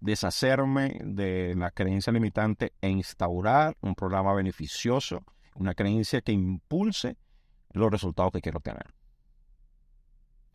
deshacerme 0.00 1.00
de 1.02 1.54
la 1.56 1.70
creencia 1.70 2.12
limitante 2.12 2.72
e 2.80 2.88
instaurar 2.88 3.76
un 3.80 3.94
programa 3.94 4.32
beneficioso, 4.34 5.24
una 5.54 5.74
creencia 5.74 6.20
que 6.20 6.32
impulse 6.32 7.16
los 7.72 7.90
resultados 7.90 8.32
que 8.32 8.40
quiero 8.40 8.60
tener. 8.60 8.86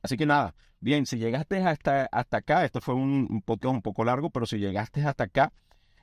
Así 0.02 0.18
que 0.18 0.26
nada, 0.26 0.56
bien, 0.80 1.06
si 1.06 1.18
llegaste 1.18 1.58
hasta, 1.64 2.06
hasta 2.12 2.38
acá, 2.38 2.66
esto 2.66 2.82
fue 2.82 2.96
un, 2.96 3.28
un 3.30 3.42
podcast 3.42 3.76
un 3.76 3.82
poco 3.82 4.04
largo, 4.04 4.30
pero 4.30 4.46
si 4.46 4.58
llegaste 4.58 5.06
hasta 5.06 5.26
acá, 5.26 5.54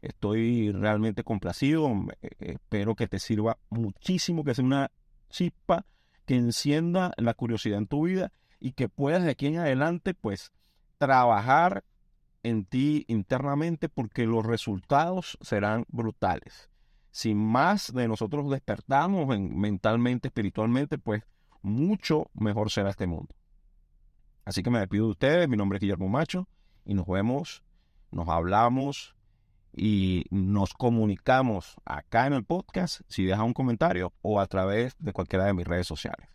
estoy 0.03 0.73
realmente 0.73 1.25
complacido, 1.25 1.91
eh, 2.23 2.31
espero 2.41 2.95
que 2.95 3.09
te 3.09 3.19
sirva 3.19 3.59
muchísimo, 3.69 4.45
que 4.45 4.55
sea 4.55 4.65
una 4.65 4.91
chispa 5.29 5.87
que 6.27 6.37
encienda 6.37 7.13
la 7.17 7.35
curiosidad 7.35 7.79
en 7.79 7.87
tu 7.87 8.07
vida 8.07 8.33
y 8.59 8.73
que 8.73 8.89
puedas 8.89 9.25
de 9.25 9.31
aquí 9.31 9.47
en 9.47 9.59
adelante 9.59 10.15
pues 10.15 10.53
trabajar 10.99 11.85
en 12.43 12.65
ti 12.65 13.05
internamente 13.09 13.89
porque 13.89 14.27
los 14.27 14.45
resultados 14.45 15.39
serán 15.41 15.85
brutales. 15.89 16.71
Si 17.11 17.35
más 17.35 17.93
de 17.93 18.07
nosotros 18.07 18.51
despertamos 18.51 19.27
mentalmente, 19.39 20.29
espiritualmente, 20.29 20.99
pues 20.99 21.23
mucho 21.63 22.31
mejor 22.35 22.71
será 22.71 22.91
este 22.91 23.07
mundo. 23.07 23.35
Así 24.45 24.63
que 24.63 24.71
me 24.71 24.79
despido 24.79 25.07
de 25.07 25.11
ustedes, 25.13 25.49
mi 25.49 25.57
nombre 25.57 25.77
es 25.77 25.81
Guillermo 25.81 26.09
Macho 26.09 26.49
y 26.85 26.95
nos 26.95 27.07
vemos, 27.07 27.63
nos 28.11 28.29
hablamos 28.29 29.17
y 29.73 30.25
nos 30.31 30.75
comunicamos 30.75 31.77
acá 31.85 32.27
en 32.27 32.33
el 32.33 32.45
podcast 32.45 33.01
si 33.09 33.25
deja 33.25 33.43
un 33.43 33.55
comentario 33.55 34.13
o 34.23 34.41
a 34.41 34.47
través 34.47 34.97
de 34.99 35.13
cualquiera 35.13 35.45
de 35.45 35.55
mis 35.55 35.67
redes 35.67 35.87
sociales. 35.87 36.29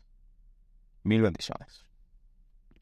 Mil 1.03 1.21
bendiciones. 1.21 1.84